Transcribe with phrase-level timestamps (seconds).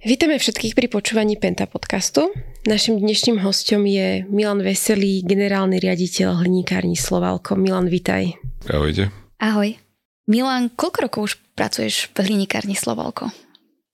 [0.00, 2.32] Vítame všetkých pri počúvaní Penta podcastu.
[2.64, 7.52] Našim dnešným hostom je Milan Veselý, generálny riaditeľ hliníkárni Slovalko.
[7.60, 8.32] Milan, vitaj.
[8.72, 9.12] Ahojte.
[9.36, 9.76] Ahoj.
[10.24, 13.28] Milan, koľko rokov už pracuješ v hliníkárni Slovalko?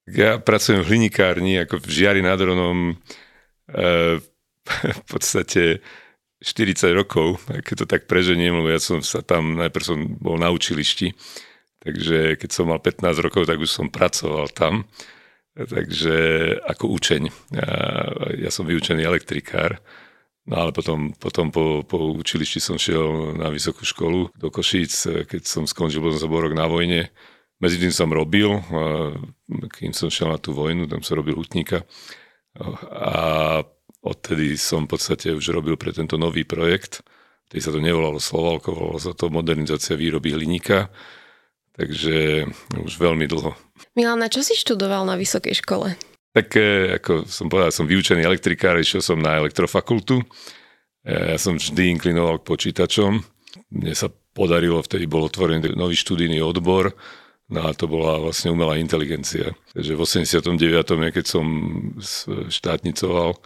[0.07, 2.95] Ja pracujem v hliníkárni ako v Žiari nad Ronom
[3.67, 4.23] e,
[5.03, 5.83] v podstate
[6.39, 10.55] 40 rokov, keď to tak preženiem, lebo ja som sa tam, najprv som bol na
[10.55, 11.19] učilišti,
[11.83, 14.87] takže keď som mal 15 rokov, tak už som pracoval tam
[15.57, 16.17] takže
[16.69, 17.23] ako učeň.
[17.57, 17.71] Ja,
[18.37, 19.81] ja som vyučený elektrikár,
[20.45, 25.43] no ale potom, potom po, po učilišti som šiel na vysokú školu do Košíc, keď
[25.49, 27.09] som skončil, bol som rok na vojne.
[27.57, 28.53] Medzi tým som robil,
[29.81, 31.89] kým som šiel na tú vojnu, tam som robil hutníka.
[32.93, 33.65] A
[34.05, 37.01] odtedy som v podstate už robil pre tento nový projekt,
[37.49, 40.93] ktorý sa to nevolalo Slovalko, volalo sa to modernizácia výroby hliníka
[41.77, 42.49] takže
[42.81, 43.53] už veľmi dlho.
[43.93, 45.95] Milan, na čo si študoval na vysokej škole?
[46.37, 50.21] Tak e, ako som povedal, som vyučený elektrikár, išiel som na elektrofakultu.
[50.21, 50.25] E,
[51.33, 53.25] ja som vždy inklinoval k počítačom.
[53.73, 56.93] Mne sa podarilo, vtedy bol otvorený nový študijný odbor,
[57.49, 59.57] no a to bola vlastne umelá inteligencia.
[59.73, 61.17] Takže v 89.
[61.17, 61.47] keď som
[62.53, 63.41] štátnicoval,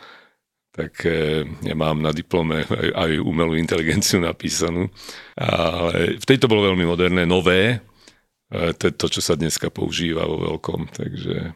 [0.75, 4.91] tak e, ja mám na diplome aj umelú inteligenciu napísanú.
[5.39, 7.79] Ale v tejto bolo veľmi moderné, nové,
[8.51, 10.91] E, to, to, čo sa dneska používa vo veľkom.
[10.91, 11.55] Takže...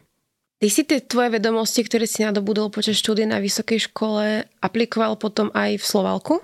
[0.55, 5.51] Ty si tie tvoje vedomosti, ktoré si nadobudol počas štúdie na vysokej škole, aplikoval potom
[5.51, 6.35] aj v Slovalku?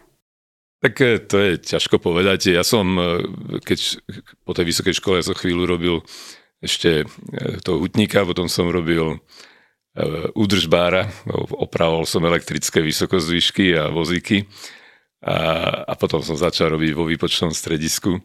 [0.84, 2.52] Tak e, to je ťažko povedať.
[2.52, 3.04] Ja som, e,
[3.64, 4.04] keď
[4.44, 5.96] po tej vysokej škole som chvíľu robil
[6.62, 7.10] ešte
[7.66, 9.18] toho hutníka, potom som robil
[10.38, 11.10] údržbára,
[11.58, 14.46] opravoval som elektrické vysokozdvížky a vozíky
[15.26, 15.36] a,
[15.90, 18.22] a potom som začal robiť vo výpočnom stredisku.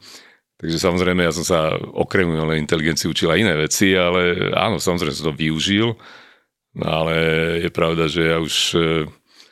[0.56, 5.12] Takže samozrejme, ja som sa okrem umelej inteligencii učil aj iné veci, ale áno, samozrejme
[5.12, 6.00] som to využil.
[6.76, 7.14] No ale
[7.60, 8.54] je pravda, že ja už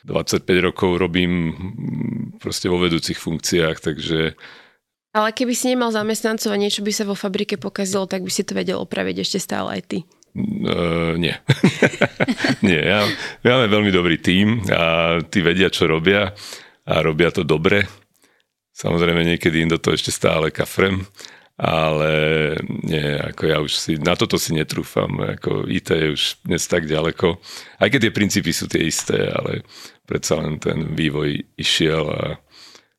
[0.09, 1.53] 25 e, rokov robím
[2.41, 4.33] proste vo vedúcich funkciách, takže...
[5.15, 8.41] Ale keby si nemal zamestnancov a niečo by sa vo fabrike pokazilo, tak by si
[8.41, 9.99] to vedel opraviť ešte stále aj ty.
[10.35, 11.31] Uh, nie.
[12.67, 13.07] nie, ja,
[13.45, 16.35] my máme veľmi dobrý tím a tí vedia, čo robia
[16.83, 17.87] a robia to dobre
[18.75, 21.07] Samozrejme niekedy im do toho ešte stále kafrem,
[21.55, 22.11] ale
[22.83, 25.07] nie, ako ja už si, na toto si netrúfam,
[25.39, 27.39] ako IT je už dnes tak ďaleko,
[27.79, 29.63] aj keď tie princípy sú tie isté, ale
[30.03, 32.21] predsa len ten vývoj išiel a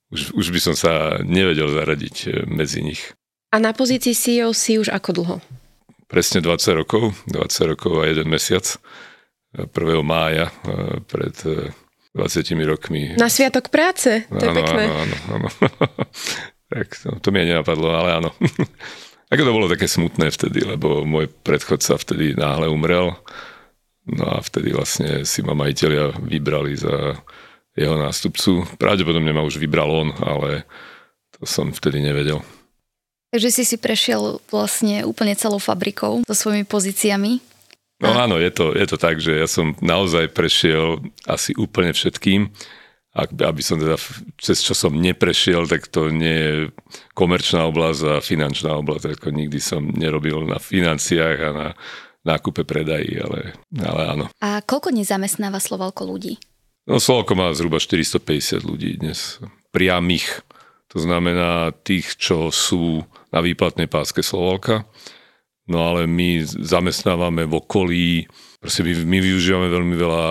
[0.09, 3.13] už, už by som sa nevedel zaradiť eh, medzi nich.
[3.53, 5.37] A na pozícii CEO si už ako dlho?
[6.09, 8.65] Presne 20 rokov, 20 rokov a jeden mesiac.
[9.53, 9.69] 1.
[10.01, 11.69] mája eh, pred eh,
[12.17, 13.13] 20 rokmi.
[13.21, 14.83] Na Sviatok práce, to áno, je pekné.
[14.89, 15.49] Áno, áno, áno.
[16.73, 18.31] tak to, to mi nenapadlo, ale áno.
[19.33, 23.13] Ako to bolo také smutné vtedy, lebo môj predchodca vtedy náhle umrel.
[24.07, 27.19] No a vtedy vlastne si ma majiteľia vybrali za
[27.75, 28.65] jeho nástupcu.
[28.79, 30.63] Pravdepodobne ma už vybral on, ale
[31.37, 32.41] to som vtedy nevedel.
[33.35, 37.43] Takže si si prešiel vlastne úplne celou fabrikou so svojimi pozíciami.
[37.97, 42.53] No áno, je to, je to tak, že ja som naozaj prešiel asi úplne všetkým.
[43.17, 43.97] Ak, aby som teda,
[44.37, 46.55] cez čo som neprešiel, tak to nie je
[47.17, 49.17] komerčná oblasť a finančná oblasť.
[49.17, 51.69] Ako nikdy som nerobil na financiách a na
[52.27, 54.25] nákupe predají, ale, ale áno.
[54.45, 56.37] A koľko nezamestnáva Slovalko ľudí?
[56.85, 59.41] No Slovalko má zhruba 450 ľudí dnes.
[59.73, 60.45] Priamých.
[60.93, 64.85] To znamená tých, čo sú na výplatnej páske Slovalka
[65.67, 68.07] No ale my zamestnávame v okolí,
[68.63, 70.25] proste my, my využívame veľmi veľa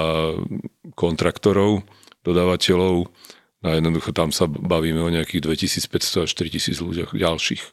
[0.96, 1.84] kontraktorov,
[2.24, 3.12] dodávateľov
[3.68, 5.44] a jednoducho tam sa bavíme o nejakých
[5.92, 7.64] 2500 až 4000 ľuďoch ďalších.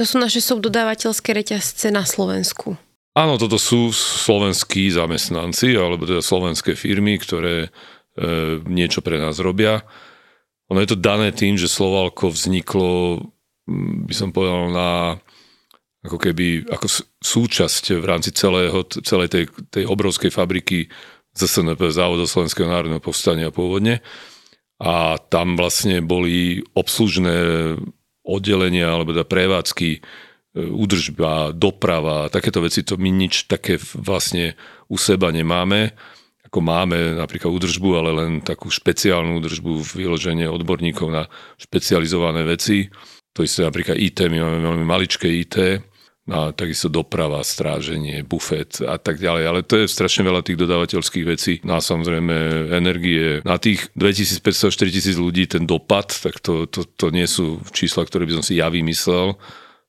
[0.00, 2.78] To sú naše subdodávateľské reťazce na Slovensku.
[3.12, 7.70] Áno, toto sú slovenskí zamestnanci, alebo teda slovenské firmy, ktoré e,
[8.64, 9.84] niečo pre nás robia.
[10.72, 13.20] Ono je to dané tým, že Slovalko vzniklo,
[14.08, 15.20] by som povedal, na
[16.02, 16.86] ako keby ako
[17.22, 20.90] súčasť v rámci celého, celej tej, tej obrovskej fabriky
[21.32, 24.02] ZSNP, Závodu Slovenského národného povstania pôvodne.
[24.82, 27.38] A tam vlastne boli obslužné
[28.26, 30.00] oddelenia alebo teda prevádzky, e,
[30.58, 34.58] údržba, doprava, takéto veci, to my nič také vlastne
[34.90, 35.94] u seba nemáme.
[36.50, 41.30] Ako máme napríklad údržbu, ale len takú špeciálnu údržbu, vyloženie odborníkov na
[41.62, 42.90] špecializované veci.
[43.32, 45.56] To isté napríklad IT, my máme veľmi maličké IT,
[46.30, 49.42] a takisto doprava, stráženie, bufet a tak ďalej.
[49.42, 51.58] Ale to je strašne veľa tých dodávateľských vecí.
[51.66, 53.42] No a samozrejme energie.
[53.42, 58.38] Na tých 2500-4000 ľudí ten dopad, tak to, to, to nie sú čísla, ktoré by
[58.38, 59.34] som si ja vymyslel,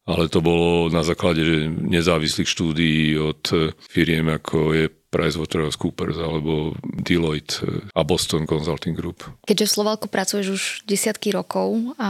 [0.10, 3.42] ale to bolo na základe nezávislých štúdií od
[3.78, 7.62] firiem ako je PricewaterhouseCoopers alebo Deloitte
[7.94, 9.30] a Boston Consulting Group.
[9.46, 12.10] Keďže v Slovalku pracuješ už desiatky rokov a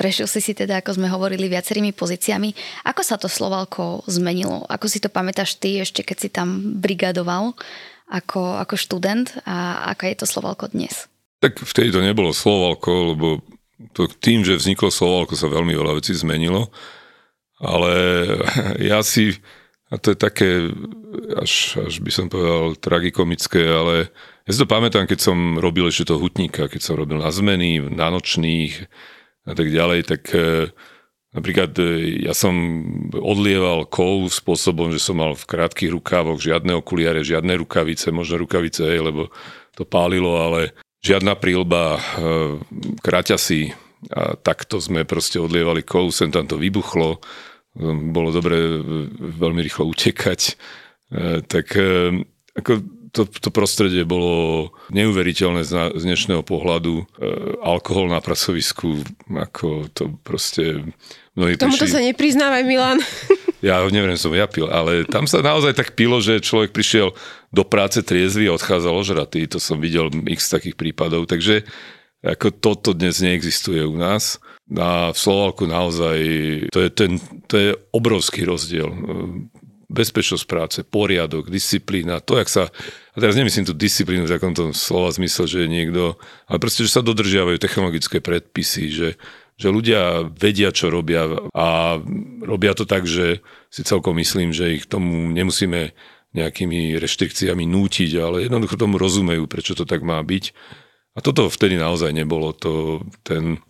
[0.00, 2.56] prešiel si si teda, ako sme hovorili, viacerými pozíciami,
[2.88, 4.64] ako sa to Slovalko zmenilo?
[4.72, 7.52] Ako si to pamätáš ty ešte, keď si tam brigadoval
[8.08, 11.10] ako, ako študent a aká je to Slovalko dnes?
[11.44, 13.26] Tak vtedy to nebolo Slovalko, lebo
[13.92, 16.72] to tým, že vzniklo Slovalko, sa veľmi veľa vecí zmenilo.
[17.60, 17.92] Ale
[18.90, 19.36] ja si
[19.86, 20.50] a to je také,
[21.38, 24.10] až, až by som povedal, tragikomické, ale
[24.46, 27.78] ja si to pamätám, keď som robil ešte toho hutníka, keď som robil na zmeny,
[27.78, 28.82] na nočných
[29.46, 30.74] a tak ďalej, tak e,
[31.38, 31.86] napríklad e,
[32.26, 32.54] ja som
[33.14, 38.82] odlieval kov spôsobom, že som mal v krátkých rukávoch žiadne okuliare, žiadne rukavice, možno rukavice,
[38.90, 39.30] hej, lebo
[39.78, 42.58] to pálilo, ale žiadna prílba, e,
[44.06, 47.22] a takto sme proste odlievali kov, sem tam to vybuchlo,
[48.10, 48.56] bolo dobre
[49.36, 50.40] veľmi rýchlo utekať,
[51.12, 51.76] e, tak
[52.56, 52.72] ako
[53.16, 57.00] to, to prostredie bolo neuveriteľné z, z dnešného pohľadu.
[57.00, 57.04] E,
[57.64, 59.00] alkohol na pracovisku,
[59.32, 60.84] ako to proste...
[61.32, 61.88] Tomuto prišli...
[61.88, 63.00] sa nepriznávaj, Milan.
[63.64, 67.16] Ja neviem, som ja pil, ale tam sa naozaj tak pilo, že človek prišiel
[67.48, 69.48] do práce triezvy a odchádzal ožratý.
[69.48, 71.64] To som videl x takých prípadov, takže
[72.20, 74.36] ako toto dnes neexistuje u nás.
[74.74, 76.18] A v Slovalku naozaj
[76.74, 78.90] to je, ten, to je obrovský rozdiel.
[79.86, 82.64] Bezpečnosť práce, poriadok, disciplína, to, jak sa,
[83.14, 86.18] a teraz nemyslím tú disciplínu v takomto slova zmysle, že niekto,
[86.50, 89.08] ale proste, že sa dodržiavajú technologické predpisy, že,
[89.54, 92.02] že ľudia vedia, čo robia a
[92.42, 95.94] robia to tak, že si celkom myslím, že ich tomu nemusíme
[96.34, 100.52] nejakými reštrikciami nútiť, ale jednoducho tomu rozumejú, prečo to tak má byť.
[101.16, 102.52] A toto vtedy naozaj nebolo.
[102.60, 103.64] To, ten,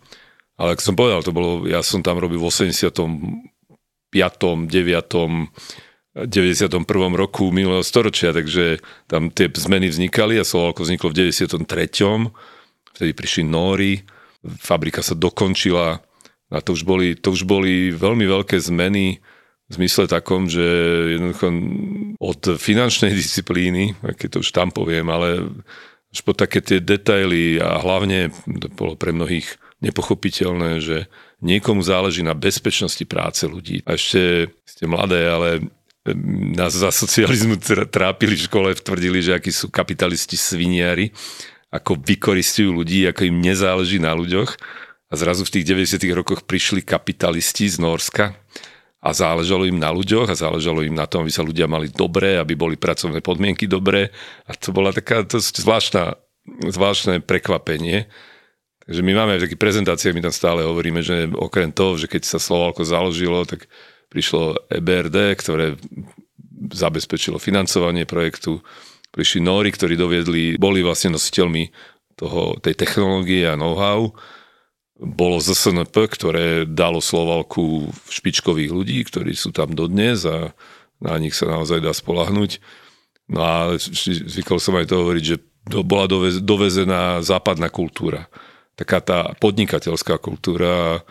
[0.57, 2.91] ale ako som povedal, to bolo, ja som tam robil v 85.,
[4.11, 4.67] 9.,
[6.25, 6.81] 91.
[7.13, 11.61] roku minulého storočia, takže tam tie zmeny vznikali a Slovalko vzniklo v 93.
[12.97, 14.01] Vtedy prišli Nóri,
[14.57, 16.01] fabrika sa dokončila
[16.49, 19.21] a to už boli, to už boli veľmi veľké zmeny
[19.67, 20.63] v zmysle takom, že
[21.19, 21.47] jednoducho
[22.17, 25.53] od finančnej disciplíny, keď to už tam poviem, ale
[26.09, 31.05] až po také tie detaily a hlavne to bolo pre mnohých nepochopiteľné, že
[31.41, 33.85] niekomu záleží na bezpečnosti práce ľudí.
[33.85, 35.49] A ešte ste mladé, ale
[36.55, 37.59] nás za socializmu
[37.91, 41.11] trápili v škole, tvrdili, že akí sú kapitalisti sviniari,
[41.67, 44.55] ako vykoristujú ľudí, ako im nezáleží na ľuďoch.
[45.07, 48.35] A zrazu v tých 90 rokoch prišli kapitalisti z Norska
[48.99, 52.35] a záležalo im na ľuďoch a záležalo im na tom, aby sa ľudia mali dobré,
[52.35, 54.11] aby boli pracovné podmienky dobré
[54.43, 56.19] a to bola taká to zvláštna,
[56.67, 58.09] zvláštne prekvapenie.
[58.87, 62.39] Takže my máme také prezentácie, my tam stále hovoríme, že okrem toho, že keď sa
[62.39, 63.67] Slovalko založilo, tak
[64.07, 65.75] prišlo EBRD, ktoré
[66.71, 68.63] zabezpečilo financovanie projektu,
[69.11, 71.69] prišli Nóri, ktorí doviedli, boli vlastne nositeľmi
[72.15, 74.15] toho, tej technológie a know-how
[74.97, 80.57] bolo ZSNP, ktoré dalo Slovalku špičkových ľudí, ktorí sú tam dodnes a
[80.97, 82.57] na nich sa naozaj dá spolahnuť.
[83.29, 85.37] No a zvykol som aj to hovoriť, že
[85.85, 86.09] bola
[86.41, 88.25] dovezená západná kultúra.
[88.77, 91.01] Taká tá podnikateľská kultúra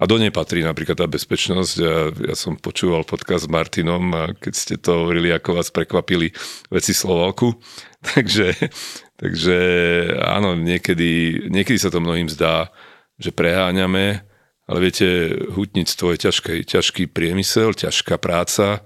[0.00, 1.74] a do nej patrí napríklad tá bezpečnosť.
[1.76, 1.96] Ja,
[2.32, 6.32] ja som počúval podcast s Martinom a keď ste to hovorili, ako vás prekvapili
[6.72, 7.52] veci Slovalku.
[8.16, 8.56] Takže,
[9.20, 9.58] takže
[10.24, 12.72] áno, niekedy, niekedy sa to mnohým zdá,
[13.20, 14.24] že preháňame,
[14.64, 18.80] ale viete, hutníctvo je ťažký, ťažký priemysel, ťažká práca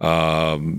[0.00, 0.12] a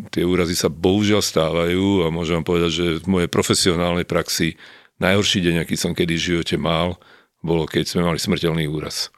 [0.09, 4.57] tie úrazy sa bohužiaľ stávajú a môžem vám povedať, že v mojej profesionálnej praxi
[5.01, 7.01] najhorší deň, aký som kedy v živote mal,
[7.41, 9.09] bolo, keď sme mali smrteľný úraz.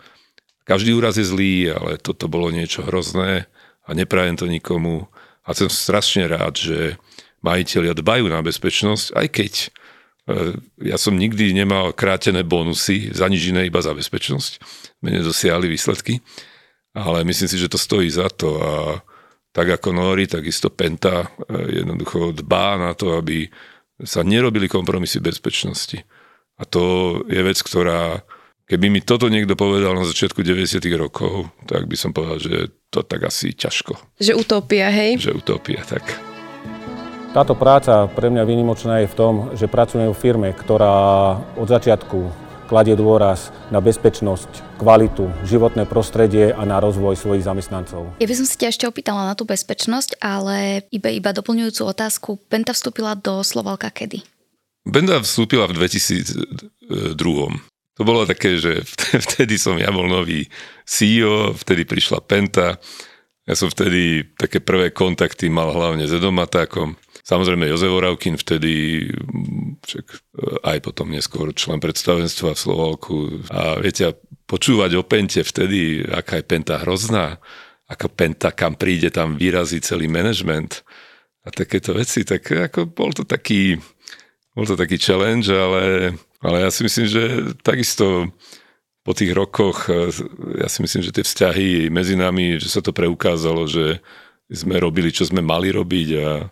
[0.64, 3.52] Každý úraz je zlý, ale toto bolo niečo hrozné
[3.84, 5.12] a neprajem to nikomu.
[5.44, 6.96] A som strašne rád, že
[7.44, 9.54] majiteľia dbajú na bezpečnosť, aj keď
[10.24, 14.52] E, ja som nikdy nemal krátené bonusy za nič iné, iba za bezpečnosť.
[15.04, 16.24] Sme nedosiahli výsledky,
[16.96, 18.74] ale myslím si, že to stojí za to a
[19.54, 23.52] tak ako Nori, takisto Penta e, jednoducho dbá na to, aby
[24.04, 26.00] sa nerobili kompromisy bezpečnosti.
[26.60, 28.22] A to je vec, ktorá,
[28.70, 32.56] keby mi toto niekto povedal na začiatku 90 rokov, tak by som povedal, že
[32.94, 33.98] to tak asi ťažko.
[34.22, 35.18] Že utopia, hej?
[35.18, 36.06] Že utopia, tak.
[37.34, 42.43] Táto práca pre mňa výnimočná je v tom, že pracujem v firme, ktorá od začiatku
[42.68, 48.16] kladie dôraz na bezpečnosť, kvalitu, životné prostredie a na rozvoj svojich zamestnancov.
[48.20, 52.30] Ja by som si ťa ešte opýtala na tú bezpečnosť, ale iba, iba doplňujúcu otázku.
[52.48, 54.24] Penta vstúpila do Slovalka kedy?
[54.84, 57.14] Penta vstúpila v 2002.
[57.94, 58.82] To bolo také, že
[59.30, 60.50] vtedy som ja bol nový
[60.84, 62.82] CEO, vtedy prišla Penta.
[63.44, 69.08] Ja som vtedy také prvé kontakty mal hlavne s Edomatákom Samozrejme Jozef Oravkin vtedy,
[69.88, 70.18] však e,
[70.68, 73.16] aj potom neskôr člen predstavenstva v Slovalku.
[73.48, 74.12] A viete,
[74.44, 77.40] počúvať o Pente vtedy, aká je Penta hrozná,
[77.88, 80.84] ako Penta, kam príde, tam vyrazí celý manažment
[81.48, 83.80] a takéto veci, tak ako bol to taký,
[84.52, 86.12] bol to taký challenge, ale,
[86.44, 87.24] ale ja si myslím, že
[87.64, 88.28] takisto
[89.04, 90.12] po tých rokoch, e,
[90.60, 94.04] ja si myslím, že tie vzťahy medzi nami, že sa to preukázalo, že
[94.52, 96.52] sme robili, čo sme mali robiť a,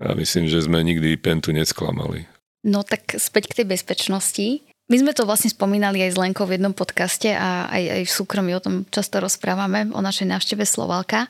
[0.00, 2.26] a myslím, že sme nikdy Pentu nesklamali.
[2.64, 4.64] No tak späť k tej bezpečnosti.
[4.88, 8.12] My sme to vlastne spomínali aj s Lenkou v jednom podcaste a aj, aj v
[8.12, 11.28] súkromí o tom často rozprávame, o našej návšteve Slovalka.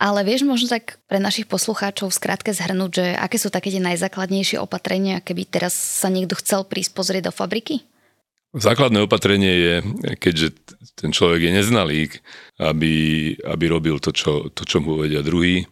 [0.00, 4.56] Ale vieš možno tak pre našich poslucháčov skrátke zhrnúť, že aké sú také tie najzákladnejšie
[4.56, 7.84] opatrenia, keby teraz sa niekto chcel prísť pozrieť do fabriky?
[8.50, 9.74] Základné opatrenie je,
[10.18, 10.58] keďže
[10.98, 12.10] ten človek je neznalík,
[12.58, 12.94] aby,
[13.46, 15.68] aby robil to čo, to, čo mu vedia druhý.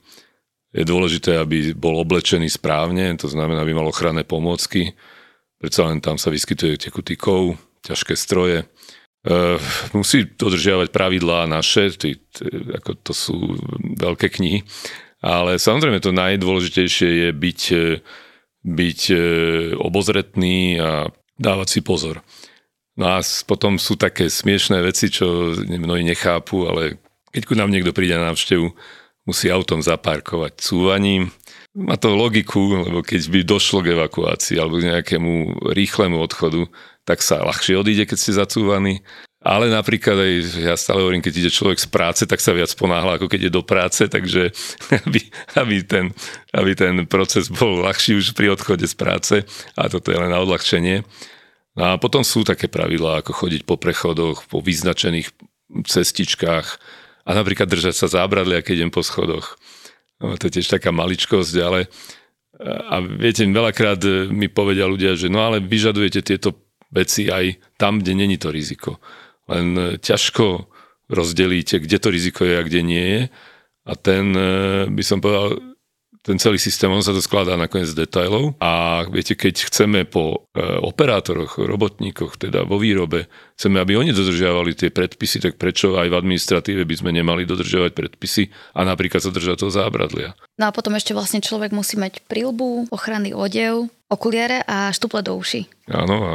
[0.78, 4.94] Je dôležité, aby bol oblečený správne, to znamená, aby mal ochranné pomôcky.
[5.58, 8.62] Predsa len tam sa vyskytuje tekutý kov, ťažké stroje.
[8.62, 8.66] E,
[9.98, 12.46] musí dodržiavať pravidlá naše, tý, tý,
[12.78, 13.58] ako to sú
[13.98, 14.62] veľké knihy.
[15.18, 17.60] Ale samozrejme to najdôležitejšie je byť,
[18.62, 19.18] byť e,
[19.82, 22.22] obozretný a dávať si pozor.
[22.94, 27.02] No a potom sú také smiešné veci, čo mnohí nechápu, ale
[27.34, 28.70] keď ku nám niekto príde na návštevu,
[29.28, 31.28] musí autom zaparkovať cúvaním.
[31.76, 35.32] Má to logiku, lebo keď by došlo k evakuácii alebo k nejakému
[35.76, 36.64] rýchlemu odchodu,
[37.04, 39.04] tak sa ľahšie odíde, keď ste zacúvaní.
[39.38, 40.32] Ale napríklad aj,
[40.66, 43.52] ja stále hovorím, keď ide človek z práce, tak sa viac ponáhla, ako keď ide
[43.54, 44.50] do práce, takže
[45.06, 45.20] aby,
[45.54, 46.10] aby, ten,
[46.50, 49.46] aby ten proces bol ľahší už pri odchode z práce,
[49.78, 51.06] a toto je len na odľahčenie,
[51.78, 55.30] No a potom sú také pravidlá, ako chodiť po prechodoch, po vyznačených
[55.86, 56.66] cestičkách
[57.28, 59.60] a napríklad držať sa zábradlia, keď idem po schodoch.
[60.16, 61.92] No, to je tiež taká maličkosť, ale
[62.64, 66.56] a viete, veľakrát mi povedia ľudia, že no ale vyžadujete tieto
[66.90, 68.98] veci aj tam, kde není to riziko.
[69.46, 70.66] Len ťažko
[71.06, 73.22] rozdelíte, kde to riziko je a kde nie je.
[73.86, 74.34] A ten,
[74.90, 75.77] by som povedal,
[76.28, 80.44] ten celý systém, on sa to skladá nakoniec z detailov a viete, keď chceme po
[80.52, 86.12] e, operátoroch, robotníkoch, teda vo výrobe, chceme, aby oni dodržiavali tie predpisy, tak prečo aj
[86.12, 90.36] v administratíve by sme nemali dodržiavať predpisy a napríklad sa držať toho zábradlia.
[90.60, 95.32] No a potom ešte vlastne človek musí mať prilbu, ochranný odev, okuliare a štuple do
[95.32, 95.64] uši.
[95.88, 96.34] Áno a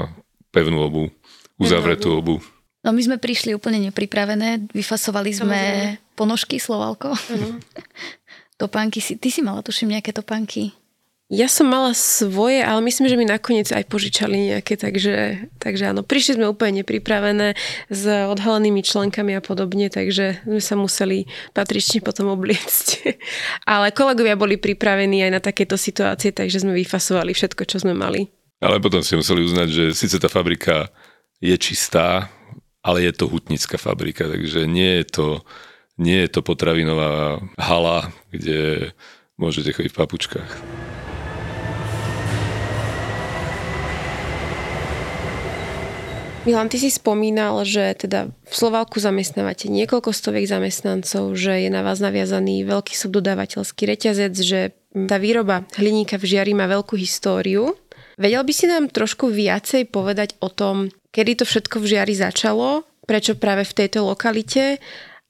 [0.49, 1.13] pevnú obu,
[1.61, 2.41] uzavretú obu.
[2.83, 5.61] No my sme prišli úplne nepripravené, vyfasovali sme
[6.17, 7.13] ponožky Slovalko.
[8.57, 10.73] Topánky si, ty si mala tuším nejaké topánky.
[11.33, 16.05] Ja som mala svoje, ale myslím, že mi nakoniec aj požičali nejaké, takže, takže áno,
[16.05, 17.57] prišli sme úplne nepripravené
[17.89, 21.25] s odhalenými členkami a podobne, takže sme sa museli
[21.57, 22.85] patrične potom obliecť.
[23.73, 28.29] ale kolegovia boli pripravení aj na takéto situácie, takže sme vyfasovali všetko, čo sme mali.
[28.61, 30.91] Ale potom si museli uznať, že síce tá fabrika
[31.41, 32.29] je čistá,
[32.85, 35.25] ale je to hutnická fabrika, takže nie je to
[35.97, 38.93] nie je to potravinová hala, kde
[39.37, 40.51] môžete chodiť v papučkách.
[46.43, 51.87] Milan, ty si spomínal, že teda v Slovalku zamestnávate niekoľko stoviek zamestnancov, že je na
[51.87, 57.79] vás naviazaný veľký subdodávateľský reťazec, že tá výroba hliníka v Žiari má veľkú históriu.
[58.19, 62.83] Vedel by si nám trošku viacej povedať o tom, kedy to všetko v Žiari začalo,
[63.07, 64.83] prečo práve v tejto lokalite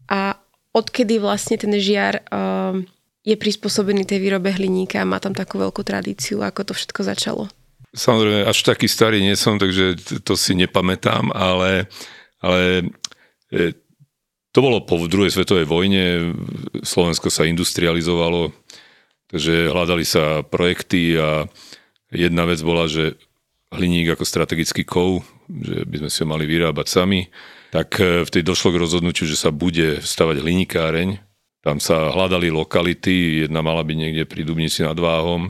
[0.09, 0.33] a
[0.73, 2.81] odkedy vlastne ten žiar uh,
[3.23, 7.43] je prispôsobený tej výrobe hliníka a má tam takú veľkú tradíciu, ako to všetko začalo?
[7.93, 11.87] Samozrejme, až taký starý nie som, takže to si nepamätám, ale,
[12.41, 12.89] ale
[13.53, 13.77] e,
[14.49, 16.33] to bolo po druhej svetovej vojne,
[16.81, 18.49] Slovensko sa industrializovalo,
[19.29, 21.45] takže hľadali sa projekty a
[22.09, 23.13] jedna vec bola, že
[23.71, 27.29] hliník ako strategický kov, že by sme si ho mali vyrábať sami
[27.73, 31.17] tak e, vtedy došlo k rozhodnutiu, že sa bude stavať hliníkáreň.
[31.65, 35.49] Tam sa hľadali lokality, jedna mala byť niekde pri Dubnici nad Váhom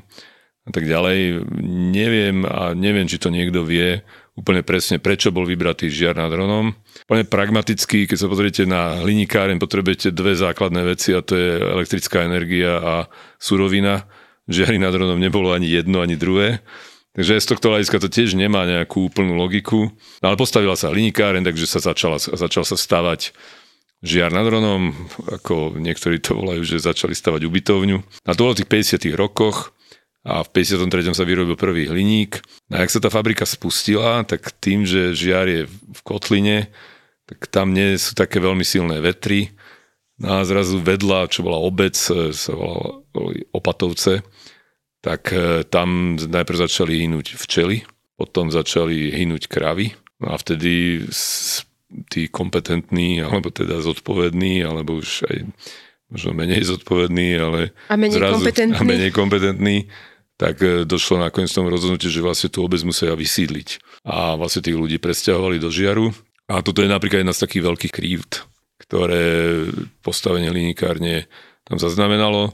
[0.63, 1.43] a tak ďalej.
[1.91, 3.99] Neviem a neviem, či to niekto vie
[4.39, 6.71] úplne presne, prečo bol vybratý žiar nad Ronom.
[7.11, 12.23] Úplne pragmaticky, keď sa pozriete na hliníkáreň, potrebujete dve základné veci a to je elektrická
[12.23, 12.93] energia a
[13.35, 14.07] surovina.
[14.47, 16.63] Žiari nad Ronom nebolo ani jedno, ani druhé.
[17.13, 19.93] Takže z tohto hľadiska to tiež nemá nejakú úplnú logiku.
[20.21, 23.33] No ale postavila sa hliníkáren, takže sa začala, začal sa stavať
[24.03, 24.91] žiar nad Ronom,
[25.29, 27.97] ako niektorí to volajú, že začali stavať ubytovňu.
[28.27, 29.71] A to bolo v tých 50 rokoch
[30.25, 31.13] a v 53.
[31.13, 32.41] sa vyrobil prvý hliník.
[32.73, 36.67] A ak sa tá fabrika spustila, tak tým, že žiar je v kotline,
[37.29, 39.53] tak tam nie sú také veľmi silné vetry.
[40.17, 43.05] No a zrazu vedľa, čo bola obec, sa volala
[43.55, 44.25] Opatovce,
[45.03, 47.83] tak e, tam najprv začali hynúť včely,
[48.15, 49.91] potom začali hynúť kravy
[50.23, 51.03] no a vtedy
[52.07, 55.37] tí kompetentní, alebo teda zodpovední, alebo už aj
[56.07, 58.77] možno menej zodpovední, ale a menej zrazu, kompetentní.
[58.81, 59.77] A menej kompetentní,
[60.39, 64.01] tak e, došlo nakoniec tomu rozhodnutiu, že vlastne tú obec musia vysídliť.
[64.07, 66.15] A vlastne tých ľudí presťahovali do Žiaru.
[66.47, 68.31] A toto je napríklad jedna z takých veľkých krívd,
[68.87, 69.25] ktoré
[70.03, 71.27] postavenie hlinikárne
[71.63, 72.51] tam zaznamenalo.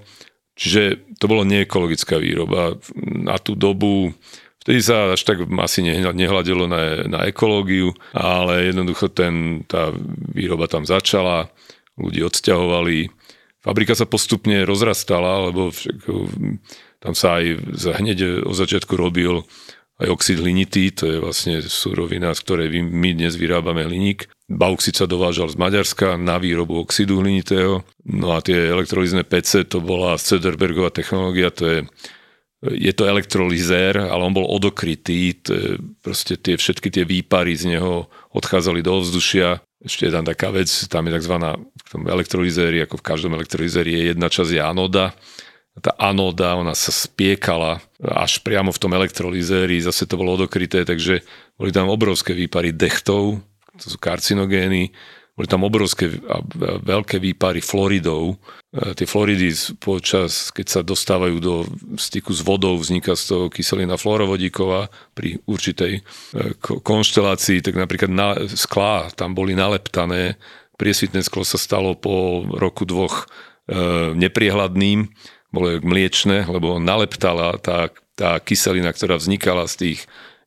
[0.60, 2.76] Čiže to bolo neekologická výroba.
[3.00, 4.12] Na tú dobu
[4.60, 9.90] Vtedy sa až tak asi nehľadilo na, na ekológiu, ale jednoducho ten, tá
[10.36, 11.48] výroba tam začala,
[11.96, 13.08] ľudí odsťahovali.
[13.64, 15.98] Fabrika sa postupne rozrastala, lebo však,
[17.00, 17.46] tam sa aj
[18.04, 19.48] hneď od začiatku robil
[20.00, 24.32] aj oxid hlinitý, to je vlastne surovina, z ktorej my dnes vyrábame hliník.
[24.50, 27.86] Bauxit sa dovážal z Maďarska na výrobu oxidu hlinitého.
[28.10, 31.80] No a tie elektrolizné PC, to bola Cederbergová technológia, to je
[32.60, 35.68] je to elektrolizér, ale on bol odokrytý, to je,
[36.04, 39.64] proste tie, všetky tie výpary z neho odchádzali do ovzdušia.
[39.80, 41.40] Ešte tam taká vec, tam je tzv.
[41.56, 45.16] v tom elektrolizéri, ako v každom elektrolizéri je jedna časť je anoda
[45.80, 51.24] tá anóda, ona sa spiekala až priamo v tom elektrolizéri, zase to bolo odokryté, takže
[51.56, 53.40] boli tam obrovské výpary dechtov,
[53.80, 54.92] to sú karcinogény,
[55.40, 56.44] boli tam obrovské a
[56.84, 58.36] veľké výpary floridov.
[58.76, 61.64] E, tie floridy počas, keď sa dostávajú do
[61.96, 66.02] styku s vodou, vzniká z toho kyselina fluorovodíková pri určitej e,
[66.60, 70.36] konštelácii, tak napríklad na, sklá tam boli naleptané,
[70.76, 75.08] priesvitné sklo sa stalo po roku dvoch e, nepriehľadným,
[75.56, 77.88] bolo mliečne, lebo naleptala tá,
[78.20, 80.00] tá kyselina, ktorá vznikala z tých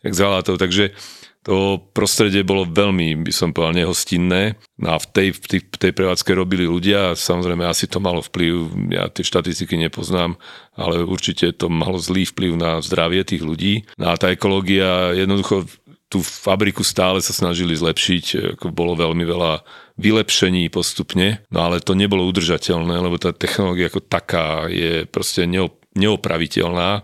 [0.05, 0.93] exhalátov, takže
[1.42, 4.54] to prostredie bolo veľmi, by som povedal, nehostinné.
[4.78, 8.22] No a v tej, v tej, v tej prevádzke robili ľudia samozrejme asi to malo
[8.22, 8.54] vplyv,
[8.94, 10.38] ja tie štatistiky nepoznám,
[10.78, 13.83] ale určite to malo zlý vplyv na zdravie tých ľudí.
[13.98, 15.66] No a tá ekológia jednoducho
[16.07, 19.64] tú fabriku stále sa snažili zlepšiť, ako bolo veľmi veľa
[19.96, 25.48] vylepšení postupne, no ale to nebolo udržateľné, lebo tá technológia ako taká je proste
[25.96, 27.00] neopraviteľná,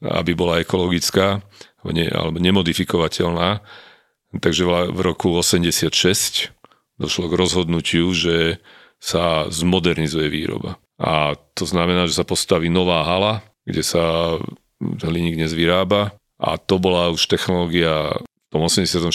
[0.00, 1.44] aby bola ekologická
[1.92, 3.60] alebo nemodifikovateľná.
[4.36, 6.50] Takže v roku 86
[6.96, 8.58] došlo k rozhodnutiu, že
[8.96, 10.80] sa zmodernizuje výroba.
[10.96, 14.36] A to znamená, že sa postaví nová hala, kde sa
[14.80, 19.12] hliník dnes vyrába a to bola už technológia v tom 86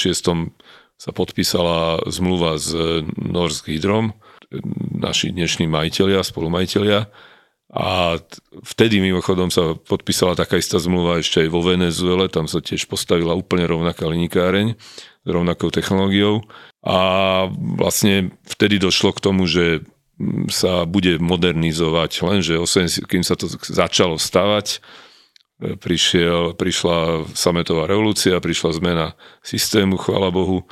[1.01, 2.77] sa podpísala zmluva s
[3.17, 4.13] Norsk Hydrom,
[4.93, 7.09] naši dnešní majiteľia, spolumajiteľia.
[7.71, 8.19] A
[8.67, 13.31] vtedy mimochodom sa podpísala taká istá zmluva ešte aj vo Venezuele, tam sa tiež postavila
[13.31, 14.75] úplne rovnaká linikáreň
[15.23, 16.43] s rovnakou technológiou.
[16.83, 17.47] A
[17.79, 19.87] vlastne vtedy došlo k tomu, že
[20.51, 24.83] sa bude modernizovať, lenže 80, kým sa to začalo stavať,
[25.79, 29.07] prišiel, prišla sametová revolúcia, prišla zmena
[29.45, 30.65] systému, chvála Bohu,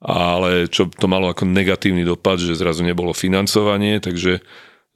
[0.00, 4.40] ale čo to malo ako negatívny dopad, že zrazu nebolo financovanie, takže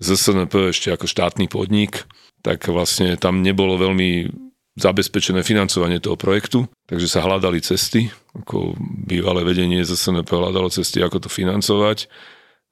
[0.03, 2.07] ZSNP ešte ako štátny podnik,
[2.43, 4.31] tak vlastne tam nebolo veľmi
[4.75, 8.75] zabezpečené financovanie toho projektu, takže sa hľadali cesty, ako
[9.07, 12.11] bývalé vedenie ZSNP hľadalo cesty, ako to financovať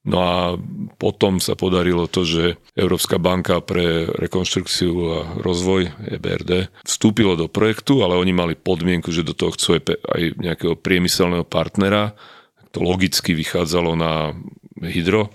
[0.02, 0.58] No a
[0.98, 8.02] potom sa podarilo to, že Európska banka pre rekonštrukciu a rozvoj EBRD vstúpilo do projektu,
[8.02, 12.18] ale oni mali podmienku, že do toho chcú aj nejakého priemyselného partnera.
[12.74, 14.34] To logicky vychádzalo na
[14.82, 15.30] hydro,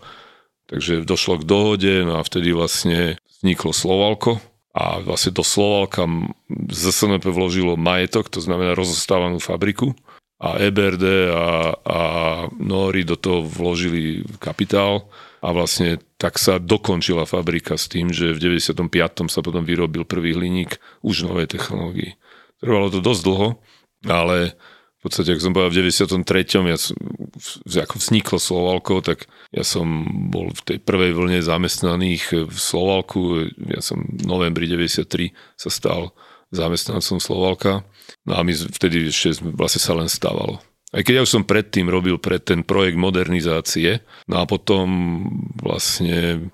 [0.67, 4.39] takže došlo k dohode, no a vtedy vlastne vzniklo Slovalko,
[4.77, 6.05] a vlastne do Slovalka
[6.69, 9.97] ZSNP vložilo majetok, to znamená rozostávanú fabriku
[10.37, 11.99] a EBRD a, a
[12.61, 15.09] Nori do toho vložili kapitál
[15.41, 19.33] a vlastne tak sa dokončila fabrika s tým, že v 95.
[19.33, 22.13] sa potom vyrobil prvý hliník už novej technológii.
[22.61, 23.49] Trvalo to dosť dlho,
[24.05, 24.53] ale
[25.07, 26.67] podstate, ak som povedal v 93.
[26.67, 26.77] Ja,
[27.87, 33.47] ako vzniklo Slovalko, tak ja som bol v tej prvej vlne zamestnaných v Slovalku.
[33.71, 36.11] Ja som v novembri 93 sa stal
[36.51, 37.87] zamestnancom Slovalka
[38.27, 40.59] No a my vtedy ešte vlastne sa len stávalo.
[40.95, 43.99] Aj keď ja už som predtým robil pre ten projekt modernizácie,
[44.31, 44.87] no a potom
[45.59, 46.47] vlastne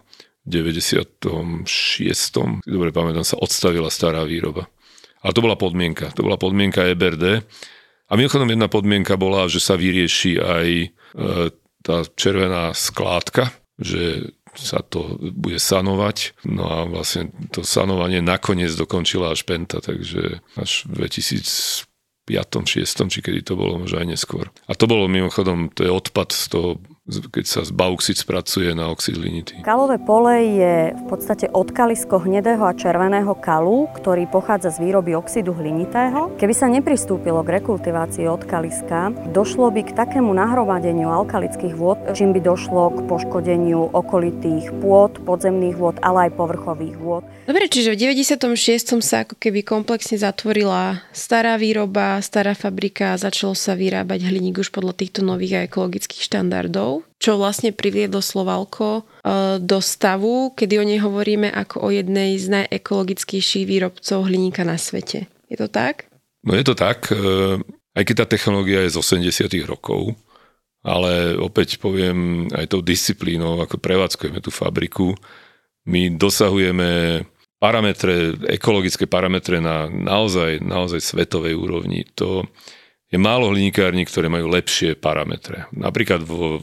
[0.43, 1.65] v 96.
[2.65, 4.65] dobre pamätám, sa odstavila stará výroba.
[5.23, 6.11] A to bola podmienka.
[6.17, 7.45] To bola podmienka EBRD.
[8.13, 10.87] A mimochodom jedna podmienka bola, že sa vyrieši aj e,
[11.81, 13.49] tá červená skládka,
[13.81, 16.37] že sa to bude sanovať.
[16.45, 21.89] No a vlastne to sanovanie nakoniec dokončila až Penta, takže až v 2005
[22.29, 24.53] 6 či kedy to bolo, možno aj neskôr.
[24.69, 26.69] A to bolo mimochodom, to je odpad z toho
[27.03, 29.59] keď sa z bauxit spracuje na oxid hlinitý.
[29.59, 35.51] Kalové pole je v podstate odkalisko hnedého a červeného kalu, ktorý pochádza z výroby oxidu
[35.51, 36.31] hlinitého.
[36.39, 42.39] Keby sa nepristúpilo k rekultivácii odkaliska, došlo by k takému nahromadeniu alkalických vôd, čím by
[42.39, 47.27] došlo k poškodeniu okolitých pôd, podzemných vôd, ale aj povrchových vôd.
[47.43, 49.03] Dobre, čiže v 96.
[49.03, 54.71] sa ako keby komplexne zatvorila stará výroba, stará fabrika a začalo sa vyrábať hliník už
[54.71, 59.03] podľa týchto nových a ekologických štandardov, čo vlastne priviedlo Slovalko e,
[59.57, 65.25] do stavu, kedy o nej hovoríme ako o jednej z najekologickejších výrobcov hliníka na svete.
[65.49, 66.11] Je to tak?
[66.43, 67.57] No je to tak, e,
[67.97, 70.13] aj keď tá technológia je z 80 rokov,
[70.83, 75.15] ale opäť poviem aj tou disciplínou, ako prevádzkujeme tú fabriku,
[75.87, 77.23] my dosahujeme
[77.63, 82.03] parametre, ekologické parametre na naozaj, naozaj svetovej úrovni.
[82.19, 82.43] To
[83.13, 85.69] je málo hliníkární, ktoré majú lepšie parametre.
[85.69, 86.57] Napríklad v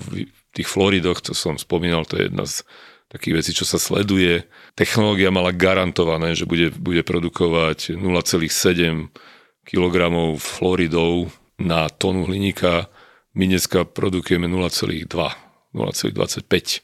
[0.51, 2.67] tých Floridoch, to som spomínal, to je jedna z
[3.07, 4.51] takých vecí, čo sa sleduje.
[4.75, 9.15] Technológia mala garantované, že bude, bude produkovať 0,7
[9.63, 9.95] kg
[10.43, 11.31] Floridov
[11.63, 12.91] na tonu hliníka.
[13.39, 16.83] My dneska produkujeme 0,2, 0,25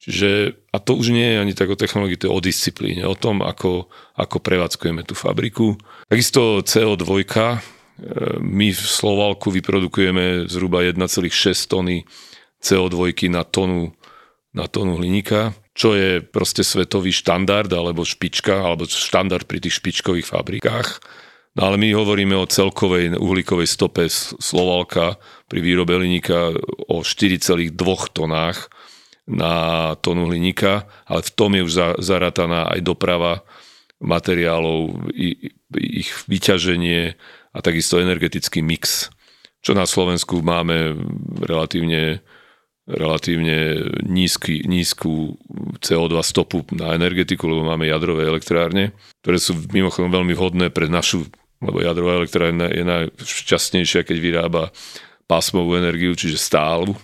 [0.00, 3.12] Čiže, a to už nie je ani tak o technológii, to je o disciplíne, o
[3.12, 5.76] tom, ako, ako prevádzkujeme tú fabriku.
[6.08, 7.60] Takisto CO2, e,
[8.40, 11.28] my v Slovalku vyprodukujeme zhruba 1,6
[11.68, 12.02] tony
[12.60, 13.92] CO2 na tonu,
[14.56, 20.28] na tonu hliníka, čo je proste svetový štandard, alebo špička, alebo štandard pri tých špičkových
[20.28, 20.88] fabrikách.
[21.58, 24.06] No ale my hovoríme o celkovej uhlíkovej stope
[24.38, 25.18] Slovalka
[25.50, 26.54] pri výrobe hliníka
[26.86, 27.74] o 4,2
[28.14, 28.70] tonách,
[29.30, 33.46] na tonu hliníka, ale v tom je už zarataná aj doprava
[34.02, 37.14] materiálov, ich vyťaženie
[37.50, 39.10] a takisto energetický mix,
[39.60, 40.96] čo na Slovensku máme
[41.44, 42.24] relatívne,
[42.88, 45.36] relatívne nízky, nízku
[45.82, 51.28] CO2 stopu na energetiku, lebo máme jadrové elektrárne, ktoré sú mimochodom veľmi vhodné pre našu,
[51.60, 54.62] lebo jadrová elektrárna je najšťastnejšia, keď vyrába
[55.28, 56.96] pásmovú energiu, čiže stálu,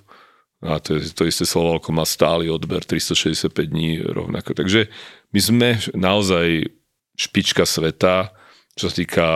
[0.65, 4.57] a to, je, to isté Slovalko má stály odber 365 dní rovnako.
[4.57, 4.89] Takže
[5.37, 6.65] my sme naozaj
[7.13, 8.33] špička sveta,
[8.73, 9.27] čo sa týka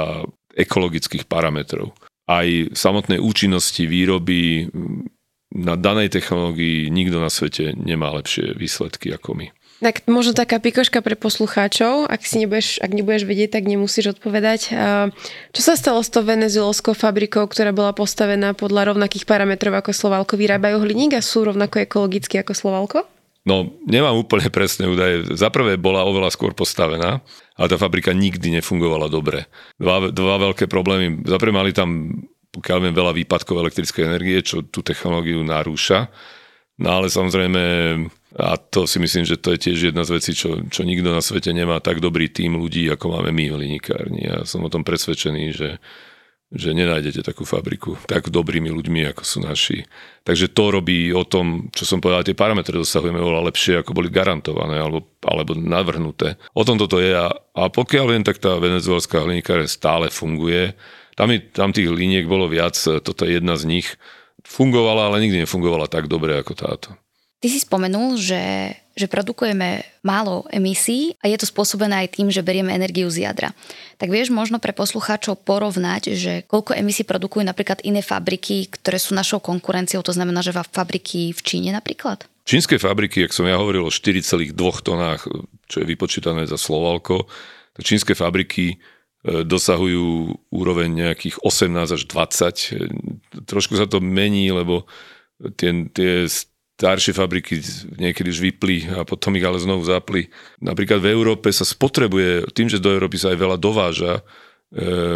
[0.57, 1.95] ekologických parametrov.
[2.31, 4.71] Aj samotnej účinnosti výroby
[5.51, 9.47] na danej technológii nikto na svete nemá lepšie výsledky ako my.
[9.81, 14.77] Tak možno taká pikoška pre poslucháčov, ak, si nebudeš, ak nebudeš vedieť, tak nemusíš odpovedať.
[15.57, 20.37] Čo sa stalo s tou venezuelskou fabrikou, ktorá bola postavená podľa rovnakých parametrov ako Slovalko?
[20.37, 23.09] Vyrábajú hliník a sú rovnako ekologicky ako Slovalko?
[23.41, 25.25] No, nemám úplne presné údaje.
[25.33, 27.25] Za prvé bola oveľa skôr postavená,
[27.57, 29.49] ale tá fabrika nikdy nefungovala dobre.
[29.81, 31.25] Dva, dva veľké problémy.
[31.25, 32.13] Za prvé mali tam,
[32.53, 36.13] pokiaľ viem, veľa výpadkov elektrickej energie, čo tú technológiu narúša.
[36.81, 37.61] No ale samozrejme
[38.39, 41.19] a to si myslím, že to je tiež jedna z vecí, čo, čo nikto na
[41.19, 44.23] svete nemá tak dobrý tým ľudí, ako máme my v linikárni.
[44.31, 45.83] Ja som o tom presvedčený, že,
[46.51, 49.87] že nenájdete takú fabriku tak dobrými ľuďmi, ako sú naši.
[50.27, 54.11] Takže to robí o tom, čo som povedal, tie parametre dosahujeme oveľa lepšie, ako boli
[54.11, 56.35] garantované alebo, alebo navrhnuté.
[56.51, 60.75] O tom toto je a, a pokiaľ viem, tak tá venezuelská hlinikárne stále funguje.
[61.15, 63.87] Tam, tam tých liniek bolo viac, toto je jedna z nich.
[64.43, 66.89] Fungovala, ale nikdy nefungovala tak dobre ako táto.
[67.41, 72.43] Ty si spomenul, že, že produkujeme málo emisí a je to spôsobené aj tým, že
[72.43, 73.55] berieme energiu z jadra.
[73.97, 79.15] Tak vieš možno pre poslucháčov porovnať, že koľko emisí produkujú napríklad iné fabriky, ktoré sú
[79.15, 82.27] našou konkurenciou, to znamená, že fabriky v Číne napríklad?
[82.45, 85.23] Čínske fabriky, ak som ja hovoril o 4,2 tonách,
[85.71, 87.31] čo je vypočítané za Slovalko,
[87.79, 88.77] tak čínske fabriky e,
[89.47, 93.47] dosahujú úroveň nejakých 18 až 20.
[93.47, 94.89] Trošku sa to mení, lebo
[95.55, 96.27] tie, tie
[96.81, 97.61] staršie fabriky
[98.01, 100.33] niekedy už vypli a potom ich ale znovu zapli.
[100.65, 104.23] Napríklad v Európe sa spotrebuje, tým, že do Európy sa aj veľa dováža e,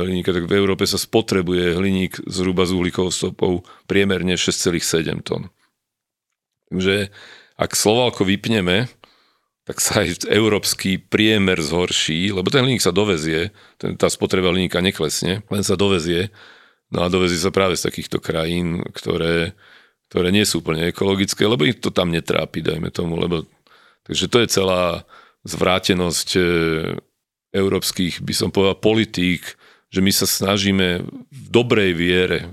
[0.05, 5.49] hliníka, tak v Európe sa spotrebuje hliník zhruba z uhlíkovou stopou priemerne 6,7 tón.
[6.69, 7.09] Takže
[7.57, 8.93] ak Slovalko vypneme,
[9.65, 14.85] tak sa aj európsky priemer zhorší, lebo ten hliník sa dovezie, ten, tá spotreba hliníka
[14.85, 16.29] neklesne, len sa dovezie.
[16.93, 19.57] No a dovezie sa práve z takýchto krajín, ktoré
[20.15, 23.43] ktoré nie sú úplne ekologické, lebo ich to tam netrápi, dajme tomu, lebo
[24.07, 25.03] takže to je celá
[25.43, 26.43] zvrátenosť e,
[27.51, 29.43] európskych, by som povedal, politík,
[29.91, 31.03] že my sa snažíme
[31.35, 32.47] v dobrej viere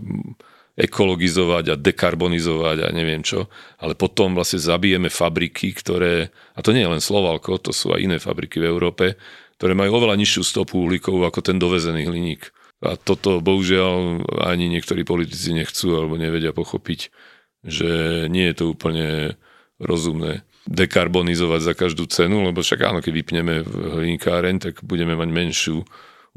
[0.73, 3.45] ekologizovať a dekarbonizovať a neviem čo,
[3.77, 8.01] ale potom vlastne zabijeme fabriky, ktoré, a to nie je len Slovalko, to sú aj
[8.01, 9.21] iné fabriky v Európe,
[9.61, 12.49] ktoré majú oveľa nižšiu stopu uhlíkovú ako ten dovezený hliník.
[12.81, 17.13] A toto bohužiaľ ani niektorí politici nechcú alebo nevedia pochopiť
[17.61, 19.37] že nie je to úplne
[19.81, 25.77] rozumné dekarbonizovať za každú cenu, lebo však áno, keď vypneme hliníkáreň, tak budeme mať menšiu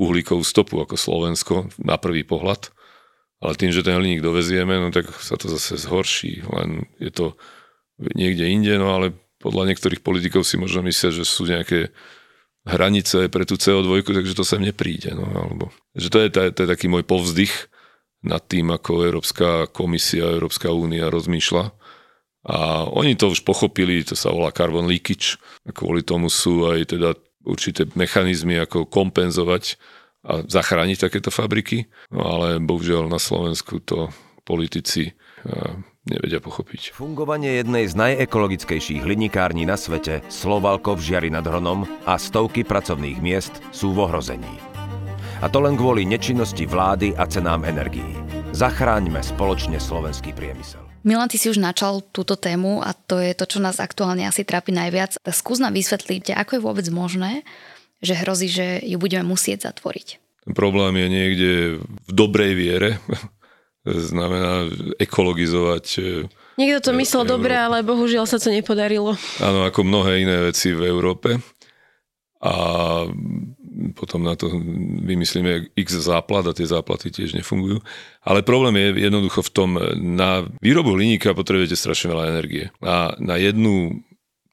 [0.00, 2.72] uhlíkovú stopu ako Slovensko na prvý pohľad.
[3.44, 6.40] Ale tým, že ten hliník dovezieme, no tak sa to zase zhorší.
[6.48, 7.26] Len je to
[8.16, 9.12] niekde inde, no ale
[9.44, 11.92] podľa niektorých politikov si možno myslia, že sú nejaké
[12.64, 15.12] hranice pre tú CO2, takže to sem nepríde.
[15.12, 17.68] No, alebo, že to, je, to, je, to je taký môj povzdych
[18.24, 21.64] nad tým, ako Európska komisia, Európska únia rozmýšľa.
[22.44, 25.40] A oni to už pochopili, to sa volá carbon leakage.
[25.72, 29.76] Kvôli tomu sú aj teda určité mechanizmy, ako kompenzovať
[30.24, 31.88] a zachrániť takéto fabriky.
[32.08, 34.08] No ale bohužiaľ na Slovensku to
[34.44, 35.12] politici
[36.04, 36.96] nevedia pochopiť.
[36.96, 43.20] Fungovanie jednej z najekologickejších hlinikární na svete, Slovalko v Žiari nad Hronom a stovky pracovných
[43.24, 44.73] miest sú v ohrození.
[45.44, 48.16] A to len kvôli nečinnosti vlády a cenám energií.
[48.56, 50.80] Zachráňme spoločne slovenský priemysel.
[51.04, 54.40] Milan, ty si už načal túto tému a to je to, čo nás aktuálne asi
[54.40, 55.20] trápi najviac.
[55.20, 57.44] Skús nám vysvetliť, ako je vôbec možné,
[58.00, 60.16] že hrozí, že ju budeme musieť zatvoriť.
[60.48, 61.50] Ten problém je niekde
[61.84, 62.90] v dobrej viere,
[63.84, 66.24] znamená ekologizovať e,
[66.56, 69.12] Niekto to myslel dobre, ale bohužiaľ sa to nepodarilo.
[69.44, 71.36] Áno, ako mnohé iné veci v Európe.
[72.40, 72.52] A
[73.94, 74.50] potom na to
[75.02, 77.82] vymyslíme x záplat a tie záplaty tiež nefungujú.
[78.22, 82.70] Ale problém je jednoducho v tom, na výrobu hliníka potrebujete strašne veľa energie.
[82.80, 84.02] A na jednu